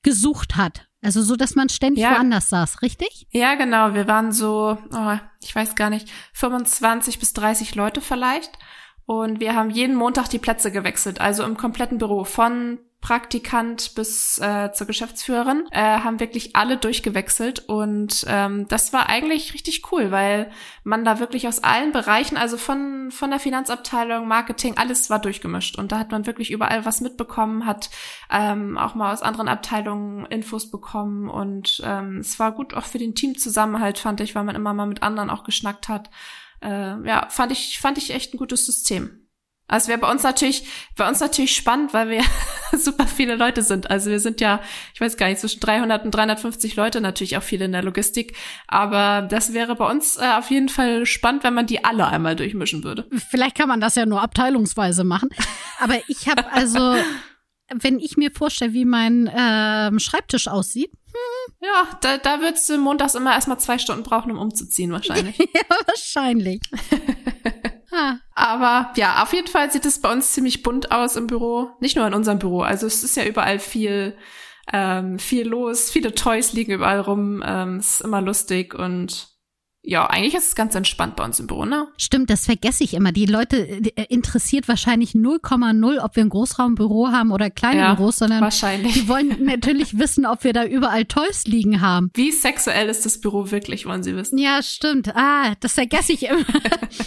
gesucht 0.04 0.56
hat. 0.56 0.88
Also 1.02 1.22
so, 1.22 1.36
dass 1.36 1.56
man 1.56 1.70
ständig 1.70 2.04
Ja. 2.04 2.12
woanders 2.16 2.50
saß, 2.50 2.82
richtig? 2.82 3.28
Ja, 3.32 3.56
genau. 3.56 3.94
Wir 3.94 4.08
waren 4.08 4.32
so, 4.32 4.78
oh, 4.92 5.18
ich 5.44 5.56
weiß 5.56 5.76
gar 5.76 5.90
nicht, 5.90 6.10
25 6.34 7.20
bis 7.20 7.34
30 7.34 7.76
Leute 7.76 8.02
vielleicht. 8.02 8.52
Und 9.06 9.40
wir 9.40 9.56
haben 9.56 9.70
jeden 9.70 9.96
Montag 9.96 10.30
die 10.30 10.40
Plätze 10.40 10.72
gewechselt, 10.72 11.22
also 11.22 11.44
im 11.44 11.58
kompletten 11.58 12.00
Büro, 12.00 12.24
von 12.24 12.80
Praktikant 13.06 13.94
bis 13.94 14.40
äh, 14.40 14.72
zur 14.72 14.88
Geschäftsführerin, 14.88 15.68
äh, 15.70 16.00
haben 16.00 16.20
wirklich 16.20 16.56
alle 16.56 16.76
durchgewechselt. 16.76 17.70
Und 17.70 18.26
ähm, 18.28 18.68
das 18.68 18.94
war 18.94 19.10
eigentlich 19.10 19.54
richtig 19.54 19.92
cool, 19.92 20.10
weil 20.10 20.50
man 20.84 21.06
da 21.06 21.20
wirklich 21.20 21.48
aus 21.48 21.64
allen 21.64 21.92
Bereichen, 21.92 22.36
also 22.36 22.58
von, 22.58 23.12
von 23.12 23.30
der 23.30 23.40
Finanzabteilung, 23.40 24.28
Marketing, 24.28 24.78
alles 24.78 25.12
war 25.12 25.20
durchgemischt. 25.20 25.78
Und 25.78 25.92
da 25.92 26.00
hat 26.00 26.10
man 26.10 26.26
wirklich 26.26 26.50
überall 26.50 26.84
was 26.84 27.00
mitbekommen, 27.00 27.68
hat 27.68 27.92
ähm, 28.32 28.76
auch 28.76 28.96
mal 28.96 29.14
aus 29.14 29.22
anderen 29.22 29.50
Abteilungen 29.50 30.26
Infos 30.26 30.72
bekommen. 30.72 31.30
Und 31.30 31.84
ähm, 31.86 32.18
es 32.22 32.40
war 32.40 32.54
gut 32.54 32.74
auch 32.74 32.86
für 32.86 32.98
den 32.98 33.14
Teamzusammenhalt, 33.14 34.00
fand 34.00 34.20
ich, 34.20 34.34
weil 34.34 34.46
man 34.46 34.56
immer 34.56 34.74
mal 34.74 34.88
mit 34.88 35.04
anderen 35.04 35.30
auch 35.30 35.44
geschnackt 35.44 35.90
hat. 35.90 36.10
Äh, 36.60 37.08
ja, 37.08 37.28
fand 37.30 37.52
ich, 37.52 37.80
fand 37.80 38.00
ich 38.00 38.10
echt 38.16 38.34
ein 38.34 38.38
gutes 38.38 38.66
System. 38.66 39.25
Also 39.68 39.88
wäre 39.88 39.98
bei 39.98 40.12
uns 40.12 40.22
natürlich, 40.22 40.64
bei 40.96 41.08
uns 41.08 41.20
natürlich 41.20 41.56
spannend, 41.56 41.94
weil 41.94 42.10
wir 42.10 42.24
super 42.78 43.08
viele 43.08 43.36
Leute 43.36 43.64
sind. 43.64 43.90
Also 43.90 44.12
wir 44.12 44.20
sind 44.20 44.40
ja, 44.40 44.62
ich 44.94 45.02
weiß 45.02 45.18
gar 45.18 45.28
nicht, 45.28 45.40
zwischen 45.40 45.60
300 45.60 46.06
und 46.06 46.12
350 46.12 46.76
Leute, 46.76 47.02
natürlich 47.02 47.36
auch 47.38 47.44
viele 47.44 47.66
in 47.66 47.72
der 47.72 47.84
Logistik. 47.84 48.36
Aber 48.68 49.24
das 49.24 49.54
wäre 49.54 49.76
bei 49.76 49.90
uns 49.90 50.18
äh, 50.18 50.32
auf 50.38 50.52
jeden 50.52 50.70
Fall 50.70 51.08
spannend, 51.08 51.44
wenn 51.44 51.56
man 51.56 51.66
die 51.66 51.84
alle 51.84 52.06
einmal 52.08 52.36
durchmischen 52.36 52.84
würde. 52.84 53.08
Vielleicht 53.30 53.58
kann 53.58 53.68
man 53.68 53.82
das 53.82 53.96
ja 53.96 54.06
nur 54.06 54.22
abteilungsweise 54.22 55.04
machen. 55.04 55.30
Aber 55.80 55.96
ich 56.08 56.28
habe 56.28 56.52
also, 56.52 56.96
wenn 57.74 58.00
ich 58.00 58.18
mir 58.18 58.32
vorstelle, 58.32 58.74
wie 58.74 58.86
mein 58.86 59.32
ähm, 59.36 59.98
Schreibtisch 60.00 60.48
aussieht, 60.48 60.92
Ja, 61.62 61.98
da, 62.02 62.18
da 62.18 62.42
würdest 62.42 62.70
du 62.70 62.78
montags 62.78 63.16
immer 63.16 63.34
erstmal 63.34 63.60
zwei 63.60 63.80
Stunden 63.80 64.04
brauchen, 64.04 64.32
um 64.32 64.38
umzuziehen 64.38 64.92
wahrscheinlich. 64.92 65.38
ja, 65.40 65.78
wahrscheinlich. 65.88 66.62
Aber 68.34 68.92
ja, 68.96 69.24
auf 69.24 69.34
jeden 69.34 69.48
Fall 69.48 69.72
sieht 69.72 69.86
es 69.86 70.02
bei 70.02 70.12
uns 70.12 70.34
ziemlich 70.34 70.64
bunt 70.64 70.92
aus 70.92 71.16
im 71.16 71.28
Büro. 71.28 71.70
Nicht 71.80 71.96
nur 71.96 72.08
in 72.08 72.14
unserem 72.14 72.40
Büro. 72.40 72.62
Also 72.62 72.88
es 72.88 73.04
ist 73.04 73.16
ja 73.16 73.26
überall 73.26 73.60
viel, 73.60 74.18
ähm, 74.72 75.20
viel 75.20 75.48
los. 75.48 75.90
Viele 75.90 76.14
Toys 76.14 76.54
liegen 76.54 76.72
überall 76.74 77.00
rum. 77.00 77.44
Ähm, 77.46 77.78
es 77.78 77.96
ist 77.96 78.02
immer 78.02 78.22
lustig 78.22 78.74
und 78.74 79.35
ja, 79.88 80.08
eigentlich 80.10 80.34
ist 80.34 80.48
es 80.50 80.56
ganz 80.56 80.76
entspannt 80.76 81.16
bei 81.16 81.24
uns 81.24 81.40
im 81.40 81.48
Büro, 81.48 81.66
ne? 81.66 81.88
stimmt, 81.98 82.30
das 82.30 82.46
vergesse 82.46 82.84
ich 82.84 82.94
immer. 82.94 83.12
Die 83.12 83.26
Leute 83.26 83.58
äh, 83.58 84.06
interessiert 84.10 84.68
wahrscheinlich 84.68 85.12
0,0, 85.12 86.04
ob 86.04 86.16
wir 86.16 86.24
ein 86.24 86.30
Großraumbüro 86.30 87.10
haben 87.10 87.32
oder 87.32 87.50
kleine 87.50 87.82
Ja, 87.82 87.94
Büros, 87.94 88.18
sondern 88.18 88.42
Wahrscheinlich. 88.42 88.94
die 88.94 89.08
wollen 89.08 89.36
natürlich 89.46 89.98
wissen, 89.98 90.26
ob 90.26 90.44
wir 90.44 90.54
da 90.54 90.66
überall 90.66 91.06
Toys 91.06 91.46
liegen 91.46 91.82
haben. 91.82 92.10
Wie 92.14 92.32
sexuell 92.32 92.90
ist 92.90 93.06
das 93.06 93.20
Büro 93.22 93.52
wirklich, 93.52 93.86
wollen 93.86 94.04
Sie 94.04 94.16
wissen? 94.16 94.38
Ja, 94.38 94.62
stimmt. 94.64 95.16
Ah, 95.16 95.54
das 95.60 95.74
vergesse 95.74 96.14
ich 96.14 96.24
immer. 96.24 96.40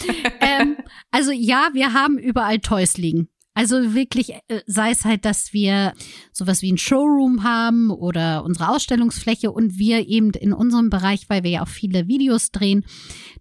ähm, 0.40 0.76
also 1.10 1.32
ja, 1.32 1.68
wir 1.72 1.92
haben 1.92 2.18
überall 2.18 2.58
Toys 2.58 2.96
liegen. 2.96 3.28
Also 3.58 3.92
wirklich, 3.92 4.34
äh, 4.34 4.60
sei 4.66 4.92
es 4.92 5.04
halt, 5.04 5.24
dass 5.24 5.52
wir 5.52 5.92
sowas 6.30 6.62
wie 6.62 6.72
ein 6.72 6.78
Showroom 6.78 7.42
haben 7.42 7.90
oder 7.90 8.44
unsere 8.44 8.68
Ausstellungsfläche 8.68 9.50
und 9.50 9.80
wir 9.80 10.06
eben 10.06 10.30
in 10.30 10.52
unserem 10.52 10.90
Bereich, 10.90 11.28
weil 11.28 11.42
wir 11.42 11.50
ja 11.50 11.62
auch 11.64 11.68
viele 11.68 12.06
Videos 12.06 12.52
drehen, 12.52 12.84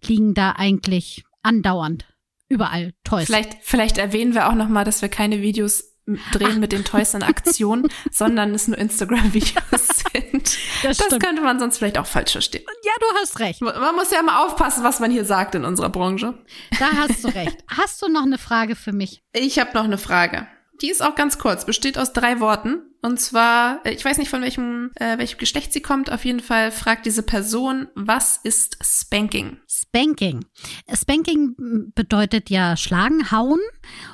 liegen 0.04 0.34
da 0.34 0.50
eigentlich 0.56 1.22
andauernd 1.42 2.08
überall 2.48 2.94
Toys. 3.04 3.26
Vielleicht, 3.26 3.58
vielleicht 3.60 3.96
erwähnen 3.98 4.34
wir 4.34 4.48
auch 4.48 4.56
nochmal, 4.56 4.84
dass 4.84 5.02
wir 5.02 5.08
keine 5.08 5.40
Videos 5.40 5.87
drehen 6.32 6.52
Ach. 6.52 6.58
mit 6.58 6.72
den 6.72 6.84
Toys 6.84 7.14
in 7.14 7.22
Aktion, 7.22 7.88
sondern 8.10 8.54
es 8.54 8.68
nur 8.68 8.78
Instagram-Videos 8.78 9.88
sind. 10.12 10.58
Das, 10.82 10.96
das 10.98 11.18
könnte 11.18 11.42
man 11.42 11.58
sonst 11.58 11.78
vielleicht 11.78 11.98
auch 11.98 12.06
falsch 12.06 12.32
verstehen. 12.32 12.64
Ja, 12.84 12.92
du 13.00 13.06
hast 13.20 13.40
recht. 13.40 13.60
Man 13.60 13.94
muss 13.94 14.10
ja 14.10 14.22
mal 14.22 14.44
aufpassen, 14.46 14.84
was 14.84 15.00
man 15.00 15.10
hier 15.10 15.24
sagt 15.24 15.54
in 15.54 15.64
unserer 15.64 15.90
Branche. 15.90 16.38
Da 16.78 16.90
hast 16.96 17.24
du 17.24 17.28
recht. 17.28 17.58
Hast 17.68 18.00
du 18.02 18.08
noch 18.08 18.22
eine 18.22 18.38
Frage 18.38 18.76
für 18.76 18.92
mich? 18.92 19.22
Ich 19.32 19.58
habe 19.58 19.70
noch 19.74 19.84
eine 19.84 19.98
Frage. 19.98 20.46
Die 20.80 20.90
ist 20.90 21.02
auch 21.02 21.14
ganz 21.14 21.38
kurz, 21.38 21.64
besteht 21.64 21.98
aus 21.98 22.12
drei 22.12 22.40
Worten. 22.40 22.87
Und 23.00 23.20
zwar, 23.20 23.84
äh, 23.84 23.92
ich 23.92 24.04
weiß 24.04 24.18
nicht 24.18 24.28
von 24.28 24.42
welchem, 24.42 24.90
äh, 24.96 25.18
welchem 25.18 25.38
Geschlecht 25.38 25.72
sie 25.72 25.80
kommt, 25.82 26.10
auf 26.10 26.24
jeden 26.24 26.40
Fall 26.40 26.72
fragt 26.72 27.06
diese 27.06 27.22
Person, 27.22 27.88
was 27.94 28.38
ist 28.38 28.78
Spanking? 28.82 29.58
Spanking. 29.68 30.44
Spanking 30.92 31.92
bedeutet 31.94 32.50
ja 32.50 32.76
schlagen, 32.76 33.30
hauen. 33.30 33.60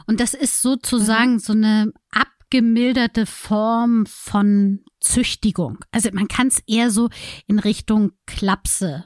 Und 0.07 0.21
das 0.21 0.35
ist 0.35 0.61
sozusagen 0.61 1.35
mhm. 1.35 1.39
so 1.39 1.53
eine 1.53 1.93
abgemilderte 2.11 3.27
Form 3.27 4.05
von 4.07 4.85
Züchtigung. 5.01 5.79
Also 5.91 6.11
man 6.13 6.29
kann 6.29 6.49
es 6.49 6.63
eher 6.67 6.91
so 6.91 7.09
in 7.47 7.59
Richtung 7.59 8.13
Klapse 8.27 9.05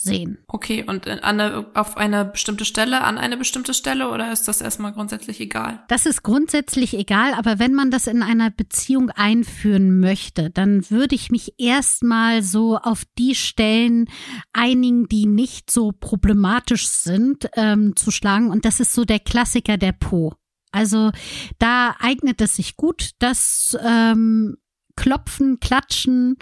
sehen. 0.00 0.38
Okay, 0.46 0.84
und 0.86 1.08
an 1.08 1.20
eine, 1.20 1.66
auf 1.74 1.96
eine 1.96 2.24
bestimmte 2.24 2.64
Stelle, 2.64 3.02
an 3.02 3.18
eine 3.18 3.36
bestimmte 3.36 3.74
Stelle 3.74 4.10
oder 4.10 4.32
ist 4.32 4.46
das 4.46 4.60
erstmal 4.60 4.92
grundsätzlich 4.92 5.40
egal? 5.40 5.82
Das 5.88 6.06
ist 6.06 6.22
grundsätzlich 6.22 6.94
egal, 6.94 7.34
aber 7.34 7.58
wenn 7.58 7.74
man 7.74 7.90
das 7.90 8.06
in 8.06 8.22
einer 8.22 8.50
Beziehung 8.50 9.10
einführen 9.10 9.98
möchte, 9.98 10.50
dann 10.50 10.88
würde 10.88 11.16
ich 11.16 11.30
mich 11.30 11.54
erstmal 11.58 12.42
so 12.42 12.78
auf 12.78 13.02
die 13.18 13.34
Stellen 13.34 14.08
einigen, 14.52 15.08
die 15.08 15.26
nicht 15.26 15.68
so 15.70 15.90
problematisch 15.90 16.86
sind, 16.86 17.48
ähm, 17.56 17.96
zu 17.96 18.12
schlagen. 18.12 18.50
Und 18.50 18.64
das 18.64 18.78
ist 18.78 18.92
so 18.92 19.04
der 19.04 19.18
Klassiker 19.18 19.78
der 19.78 19.92
Po. 19.92 20.34
Also 20.70 21.10
da 21.58 21.96
eignet 21.98 22.40
es 22.40 22.54
sich 22.54 22.76
gut, 22.76 23.10
dass 23.18 23.76
ähm, 23.82 24.58
Klopfen, 24.98 25.60
Klatschen, 25.60 26.36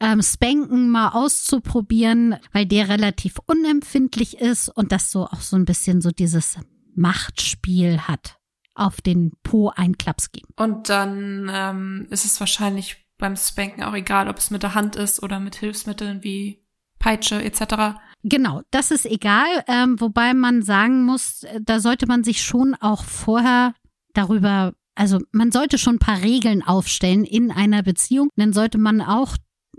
ähm, 0.00 0.22
Spanken 0.22 0.90
mal 0.90 1.10
auszuprobieren, 1.10 2.34
weil 2.50 2.66
der 2.66 2.88
relativ 2.88 3.38
unempfindlich 3.46 4.40
ist 4.40 4.68
und 4.68 4.90
das 4.90 5.12
so 5.12 5.26
auch 5.26 5.40
so 5.40 5.54
ein 5.54 5.64
bisschen 5.64 6.00
so 6.00 6.10
dieses 6.10 6.58
Machtspiel 6.96 8.00
hat. 8.00 8.38
Auf 8.74 9.02
den 9.02 9.32
Po 9.44 9.68
einen 9.68 9.98
Klaps 9.98 10.32
geben. 10.32 10.48
Und 10.56 10.88
dann 10.88 11.48
ähm, 11.52 12.06
ist 12.10 12.24
es 12.24 12.40
wahrscheinlich 12.40 13.06
beim 13.18 13.36
Spanken 13.36 13.84
auch 13.84 13.94
egal, 13.94 14.28
ob 14.28 14.38
es 14.38 14.50
mit 14.50 14.64
der 14.64 14.74
Hand 14.74 14.96
ist 14.96 15.22
oder 15.22 15.38
mit 15.38 15.56
Hilfsmitteln 15.56 16.24
wie 16.24 16.64
Peitsche 16.98 17.40
etc. 17.40 18.00
Genau, 18.24 18.62
das 18.70 18.90
ist 18.90 19.06
egal, 19.06 19.46
ähm, 19.68 20.00
wobei 20.00 20.34
man 20.34 20.62
sagen 20.62 21.04
muss, 21.04 21.46
da 21.60 21.78
sollte 21.78 22.06
man 22.06 22.24
sich 22.24 22.42
schon 22.42 22.74
auch 22.80 23.04
vorher 23.04 23.74
darüber 24.14 24.72
also 24.94 25.18
man 25.32 25.52
sollte 25.52 25.78
schon 25.78 25.96
ein 25.96 26.00
paar 26.00 26.22
Regeln 26.22 26.62
aufstellen 26.62 27.24
in 27.24 27.50
einer 27.50 27.82
Beziehung. 27.82 28.28
Dann 28.36 28.52
sollte 28.52 28.78
man 28.78 29.00
auch 29.00 29.36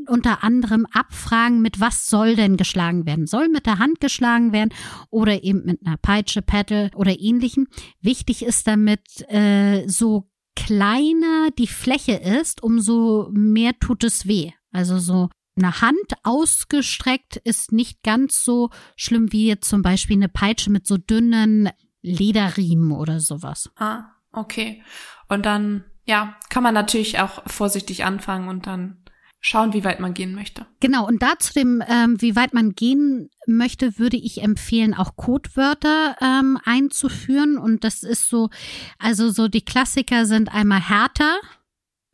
unter 0.07 0.43
anderem 0.43 0.85
abfragen, 0.91 1.61
mit 1.61 1.79
was 1.79 2.07
soll 2.07 2.35
denn 2.35 2.57
geschlagen 2.57 3.05
werden? 3.05 3.27
Soll 3.27 3.47
mit 3.47 3.65
der 3.65 3.79
Hand 3.79 3.99
geschlagen 3.99 4.51
werden 4.51 4.73
oder 5.09 5.43
eben 5.43 5.65
mit 5.65 5.85
einer 5.85 5.97
Peitsche, 5.97 6.41
Paddle 6.41 6.91
oder 6.95 7.19
ähnlichem? 7.19 7.67
Wichtig 8.01 8.43
ist 8.43 8.67
damit, 8.67 9.21
äh, 9.29 9.87
so 9.87 10.29
kleiner 10.55 11.49
die 11.57 11.67
Fläche 11.67 12.13
ist, 12.13 12.61
umso 12.61 13.29
mehr 13.31 13.77
tut 13.79 14.03
es 14.03 14.27
weh. 14.27 14.51
Also 14.71 14.99
so 14.99 15.29
eine 15.55 15.81
Hand 15.81 16.13
ausgestreckt 16.23 17.37
ist 17.37 17.71
nicht 17.71 18.03
ganz 18.03 18.43
so 18.43 18.69
schlimm 18.95 19.31
wie 19.31 19.47
jetzt 19.47 19.69
zum 19.69 19.81
Beispiel 19.81 20.17
eine 20.17 20.29
Peitsche 20.29 20.71
mit 20.71 20.87
so 20.87 20.97
dünnen 20.97 21.69
Lederriemen 22.01 22.91
oder 22.91 23.19
sowas. 23.19 23.71
Ah, 23.77 24.05
Okay. 24.33 24.83
Und 25.29 25.45
dann, 25.45 25.85
ja, 26.05 26.35
kann 26.49 26.63
man 26.63 26.73
natürlich 26.73 27.19
auch 27.19 27.41
vorsichtig 27.47 28.03
anfangen 28.03 28.49
und 28.49 28.67
dann 28.67 28.97
schauen, 29.39 29.73
wie 29.73 29.83
weit 29.83 29.99
man 29.99 30.13
gehen 30.13 30.33
möchte. 30.33 30.65
Genau, 30.79 31.05
und 31.05 31.21
da 31.21 31.37
zu 31.37 31.53
dem, 31.53 31.83
ähm, 31.87 32.19
wie 32.21 32.35
weit 32.35 32.53
man 32.53 32.73
gehen 32.73 33.29
möchte, 33.45 33.99
würde 33.99 34.17
ich 34.17 34.41
empfehlen, 34.41 34.93
auch 34.93 35.17
Codewörter 35.17 36.15
ähm, 36.21 36.57
einzuführen. 36.63 37.57
Und 37.57 37.83
das 37.83 38.03
ist 38.03 38.29
so, 38.29 38.49
also 38.97 39.29
so 39.29 39.49
die 39.49 39.63
Klassiker 39.65 40.25
sind 40.25 40.53
einmal 40.53 40.79
härter 40.79 41.39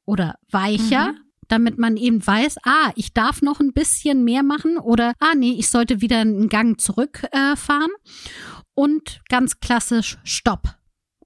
oder 0.06 0.36
weicher. 0.52 1.14
Mhm. 1.14 1.18
Damit 1.48 1.80
man 1.80 1.98
eben 1.98 2.26
weiß, 2.26 2.58
ah, 2.64 2.92
ich 2.96 3.14
darf 3.14 3.42
noch 3.42 3.60
ein 3.60 3.74
bisschen 3.74 4.24
mehr 4.24 4.44
machen 4.44 4.78
oder 4.78 5.14
ah, 5.20 5.34
nee, 5.36 5.56
ich 5.58 5.70
sollte 5.70 6.00
wieder 6.00 6.20
einen 6.20 6.48
Gang 6.48 6.80
zurückfahren. 6.80 7.90
Äh, 7.92 8.10
und 8.76 9.22
ganz 9.30 9.60
klassisch 9.60 10.20
Stopp. 10.24 10.79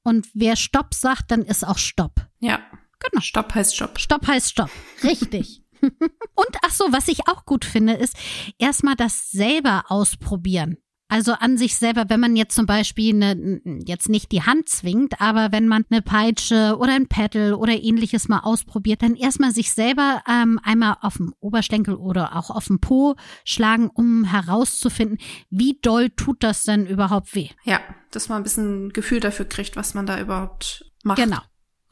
Und 0.03 0.27
wer 0.33 0.55
Stopp 0.55 0.93
sagt, 0.93 1.31
dann 1.31 1.43
ist 1.43 1.65
auch 1.65 1.77
Stopp. 1.77 2.27
Ja. 2.39 2.59
Genau. 2.99 3.21
Stopp 3.21 3.53
heißt 3.55 3.75
Stopp. 3.75 3.99
Stopp 3.99 4.27
heißt 4.27 4.51
Stopp. 4.51 4.69
Richtig. 5.03 5.63
Und 5.81 6.57
ach 6.65 6.71
so, 6.71 6.85
was 6.91 7.07
ich 7.07 7.27
auch 7.27 7.45
gut 7.45 7.65
finde, 7.65 7.93
ist 7.93 8.15
erstmal 8.57 8.95
das 8.95 9.31
selber 9.31 9.85
ausprobieren. 9.89 10.77
Also 11.13 11.33
an 11.33 11.59
sich 11.59 11.75
selber, 11.75 12.05
wenn 12.07 12.19
man 12.19 12.35
jetzt 12.35 12.55
zum 12.55 12.65
Beispiel 12.65 13.13
eine, 13.13 13.61
jetzt 13.85 14.09
nicht 14.09 14.31
die 14.31 14.41
Hand 14.41 14.67
zwingt, 14.67 15.21
aber 15.21 15.51
wenn 15.51 15.67
man 15.67 15.85
eine 15.91 16.01
Peitsche 16.01 16.75
oder 16.79 16.93
ein 16.93 17.07
Pedal 17.07 17.53
oder 17.53 17.73
ähnliches 17.73 18.29
mal 18.29 18.39
ausprobiert, 18.39 19.03
dann 19.03 19.13
erstmal 19.13 19.51
sich 19.51 19.73
selber 19.73 20.23
ähm, 20.27 20.59
einmal 20.63 20.97
auf 21.01 21.17
dem 21.17 21.35
Oberschenkel 21.39 21.93
oder 21.93 22.35
auch 22.35 22.49
auf 22.49 22.65
dem 22.65 22.79
Po 22.79 23.15
schlagen, 23.45 23.91
um 23.93 24.23
herauszufinden, 24.23 25.19
wie 25.51 25.77
doll 25.83 26.09
tut 26.09 26.41
das 26.41 26.63
denn 26.63 26.87
überhaupt 26.87 27.35
weh. 27.35 27.49
Ja, 27.63 27.79
dass 28.09 28.27
man 28.27 28.39
ein 28.39 28.43
bisschen 28.43 28.91
Gefühl 28.91 29.19
dafür 29.19 29.45
kriegt, 29.45 29.75
was 29.75 29.93
man 29.93 30.07
da 30.07 30.19
überhaupt 30.19 30.91
macht. 31.03 31.19
Genau. 31.19 31.41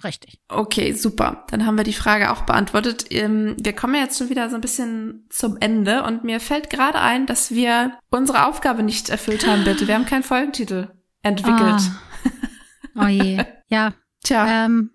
Richtig. 0.03 0.39
Okay, 0.47 0.93
super. 0.93 1.45
Dann 1.49 1.65
haben 1.65 1.77
wir 1.77 1.83
die 1.83 1.93
Frage 1.93 2.31
auch 2.31 2.41
beantwortet. 2.43 3.05
Ähm, 3.09 3.55
wir 3.59 3.73
kommen 3.73 3.95
jetzt 3.95 4.17
schon 4.17 4.29
wieder 4.29 4.49
so 4.49 4.55
ein 4.55 4.61
bisschen 4.61 5.25
zum 5.29 5.57
Ende 5.57 6.03
und 6.03 6.23
mir 6.23 6.39
fällt 6.39 6.69
gerade 6.69 6.99
ein, 6.99 7.25
dass 7.25 7.51
wir 7.51 7.97
unsere 8.09 8.47
Aufgabe 8.47 8.83
nicht 8.83 9.09
erfüllt 9.09 9.45
haben, 9.45 9.63
bitte. 9.63 9.87
Wir 9.87 9.95
haben 9.95 10.05
keinen 10.05 10.23
Folgentitel 10.23 10.89
entwickelt. 11.21 11.61
Ah. 11.61 13.03
Oh 13.03 13.07
je. 13.07 13.43
Ja. 13.67 13.93
Tja. 14.21 14.65
Ähm, 14.65 14.91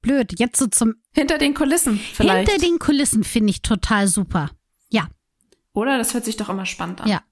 blöd. 0.00 0.36
Jetzt 0.36 0.58
so 0.58 0.66
zum. 0.66 0.96
Hinter 1.14 1.38
den 1.38 1.54
Kulissen 1.54 1.98
vielleicht. 1.98 2.50
Hinter 2.50 2.66
den 2.66 2.80
Kulissen 2.80 3.22
finde 3.22 3.50
ich 3.50 3.62
total 3.62 4.08
super. 4.08 4.50
Ja. 4.90 5.06
Oder? 5.72 5.98
Das 5.98 6.14
hört 6.14 6.24
sich 6.24 6.36
doch 6.36 6.48
immer 6.48 6.66
spannend 6.66 7.00
an. 7.00 7.08
Ja. 7.08 7.22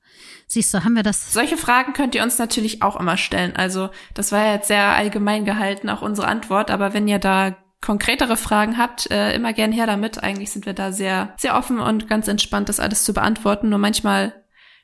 Siehst 0.50 0.74
du, 0.74 0.84
haben 0.84 0.94
wir 0.94 1.04
das. 1.04 1.32
Solche 1.32 1.56
Fragen 1.56 1.92
könnt 1.92 2.14
ihr 2.14 2.22
uns 2.24 2.38
natürlich 2.38 2.82
auch 2.82 2.98
immer 2.98 3.16
stellen. 3.16 3.54
Also, 3.54 3.90
das 4.14 4.32
war 4.32 4.44
ja 4.44 4.54
jetzt 4.54 4.68
sehr 4.68 4.96
allgemein 4.96 5.44
gehalten, 5.44 5.88
auch 5.88 6.02
unsere 6.02 6.26
Antwort. 6.26 6.70
Aber 6.70 6.92
wenn 6.92 7.06
ihr 7.06 7.20
da 7.20 7.56
konkretere 7.80 8.36
Fragen 8.36 8.76
habt, 8.76 9.10
äh, 9.10 9.34
immer 9.34 9.52
gern 9.52 9.72
her 9.72 9.86
damit. 9.86 10.22
Eigentlich 10.22 10.50
sind 10.50 10.66
wir 10.66 10.74
da 10.74 10.92
sehr, 10.92 11.34
sehr 11.38 11.56
offen 11.56 11.78
und 11.78 12.08
ganz 12.08 12.28
entspannt, 12.28 12.68
das 12.68 12.80
alles 12.80 13.04
zu 13.04 13.14
beantworten. 13.14 13.70
Nur 13.70 13.78
manchmal 13.78 14.34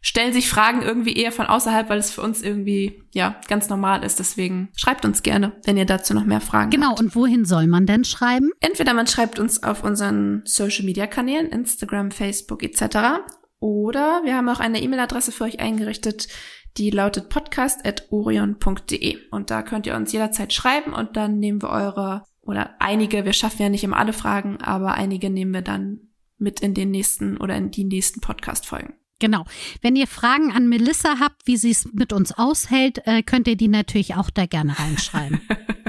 stellen 0.00 0.32
sich 0.32 0.48
Fragen 0.48 0.82
irgendwie 0.82 1.16
eher 1.16 1.32
von 1.32 1.46
außerhalb, 1.46 1.88
weil 1.88 1.98
es 1.98 2.10
für 2.10 2.22
uns 2.22 2.40
irgendwie, 2.40 3.02
ja, 3.12 3.40
ganz 3.48 3.68
normal 3.68 4.04
ist. 4.04 4.18
Deswegen 4.18 4.68
schreibt 4.76 5.04
uns 5.04 5.22
gerne, 5.22 5.52
wenn 5.64 5.76
ihr 5.76 5.84
dazu 5.84 6.14
noch 6.14 6.24
mehr 6.24 6.40
Fragen 6.40 6.70
genau, 6.70 6.90
habt. 6.90 6.98
Genau. 6.98 7.08
Und 7.08 7.16
wohin 7.16 7.44
soll 7.44 7.66
man 7.66 7.86
denn 7.86 8.04
schreiben? 8.04 8.50
Entweder 8.60 8.94
man 8.94 9.06
schreibt 9.06 9.38
uns 9.38 9.62
auf 9.62 9.82
unseren 9.82 10.42
Social 10.44 10.84
Media 10.84 11.06
Kanälen, 11.06 11.48
Instagram, 11.48 12.12
Facebook 12.12 12.62
etc. 12.62 13.24
Oder 13.58 14.22
wir 14.24 14.36
haben 14.36 14.48
auch 14.48 14.60
eine 14.60 14.82
E-Mail-Adresse 14.82 15.32
für 15.32 15.44
euch 15.44 15.60
eingerichtet, 15.60 16.28
die 16.76 16.90
lautet 16.90 17.28
podcast.orion.de. 17.28 19.18
Und 19.30 19.50
da 19.50 19.62
könnt 19.62 19.86
ihr 19.86 19.94
uns 19.96 20.12
jederzeit 20.12 20.52
schreiben 20.52 20.92
und 20.92 21.16
dann 21.16 21.38
nehmen 21.38 21.62
wir 21.62 21.70
eure, 21.70 22.24
oder 22.42 22.74
einige, 22.78 23.24
wir 23.24 23.32
schaffen 23.32 23.62
ja 23.62 23.68
nicht 23.68 23.84
immer 23.84 23.96
alle 23.96 24.12
Fragen, 24.12 24.60
aber 24.60 24.94
einige 24.94 25.30
nehmen 25.30 25.54
wir 25.54 25.62
dann 25.62 26.00
mit 26.38 26.60
in 26.60 26.74
den 26.74 26.90
nächsten 26.90 27.38
oder 27.38 27.56
in 27.56 27.70
die 27.70 27.84
nächsten 27.84 28.20
Podcast-Folgen. 28.20 28.94
Genau. 29.18 29.46
Wenn 29.80 29.96
ihr 29.96 30.06
Fragen 30.06 30.52
an 30.52 30.68
Melissa 30.68 31.18
habt, 31.18 31.46
wie 31.46 31.56
sie 31.56 31.70
es 31.70 31.90
mit 31.92 32.12
uns 32.12 32.32
aushält, 32.32 33.06
äh, 33.06 33.22
könnt 33.22 33.48
ihr 33.48 33.56
die 33.56 33.68
natürlich 33.68 34.14
auch 34.14 34.28
da 34.28 34.44
gerne 34.44 34.78
reinschreiben. 34.78 35.40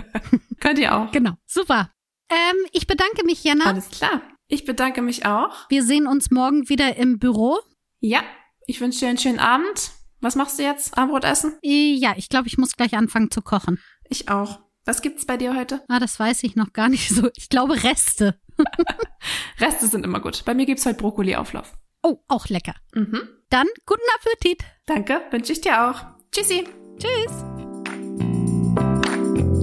könnt 0.62 0.80
ihr 0.80 0.96
auch. 0.96 1.12
Genau. 1.12 1.34
Super. 1.46 1.92
Ähm, 2.30 2.56
ich 2.72 2.88
bedanke 2.88 3.26
mich, 3.26 3.44
Jana. 3.44 3.66
Alles 3.66 3.90
klar. 3.90 4.22
Ich 4.48 4.66
bedanke 4.66 5.02
mich 5.02 5.26
auch. 5.26 5.70
Wir 5.70 5.84
sehen 5.84 6.08
uns 6.08 6.32
morgen 6.32 6.70
wieder 6.70 6.96
im 6.96 7.20
Büro. 7.20 7.58
Ja, 8.00 8.22
ich 8.66 8.80
wünsche 8.80 9.00
dir 9.00 9.10
einen 9.10 9.18
schönen 9.18 9.40
Abend. 9.40 9.92
Was 10.22 10.36
machst 10.36 10.58
du 10.58 10.64
jetzt? 10.64 10.98
Abendbrot 10.98 11.26
essen? 11.26 11.58
Ja, 11.62 12.14
ich 12.18 12.30
glaube, 12.30 12.48
ich 12.48 12.58
muss 12.58 12.76
gleich 12.76 12.96
anfangen 12.96 13.30
zu 13.30 13.42
kochen. 13.42 13.80
Ich 14.10 14.30
auch. 14.30 14.60
Was 14.86 15.02
gibt's 15.02 15.26
bei 15.26 15.36
dir 15.36 15.56
heute? 15.56 15.84
Ah, 15.90 16.00
das 16.00 16.18
weiß 16.20 16.44
ich 16.44 16.56
noch 16.56 16.72
gar 16.72 16.88
nicht 16.88 17.10
so. 17.10 17.30
Ich 17.36 17.50
glaube 17.50 17.84
Reste. 17.84 18.40
Reste 19.60 19.88
sind 19.88 20.06
immer 20.06 20.22
gut. 20.22 20.44
Bei 20.46 20.54
mir 20.54 20.66
gibt's 20.66 20.86
heute 20.86 20.98
Brokkoli-Auflauf. 20.98 21.78
Oh, 22.02 22.18
auch 22.28 22.48
lecker. 22.48 22.76
Mhm. 22.94 23.28
Dann 23.50 23.68
guten 23.86 24.02
Appetit. 24.16 24.64
Danke, 24.86 25.22
wünsche 25.32 25.52
ich 25.52 25.62
dir 25.62 25.90
auch. 25.90 26.06
Tschüssi. 26.32 26.64
Tschüss. 26.98 27.57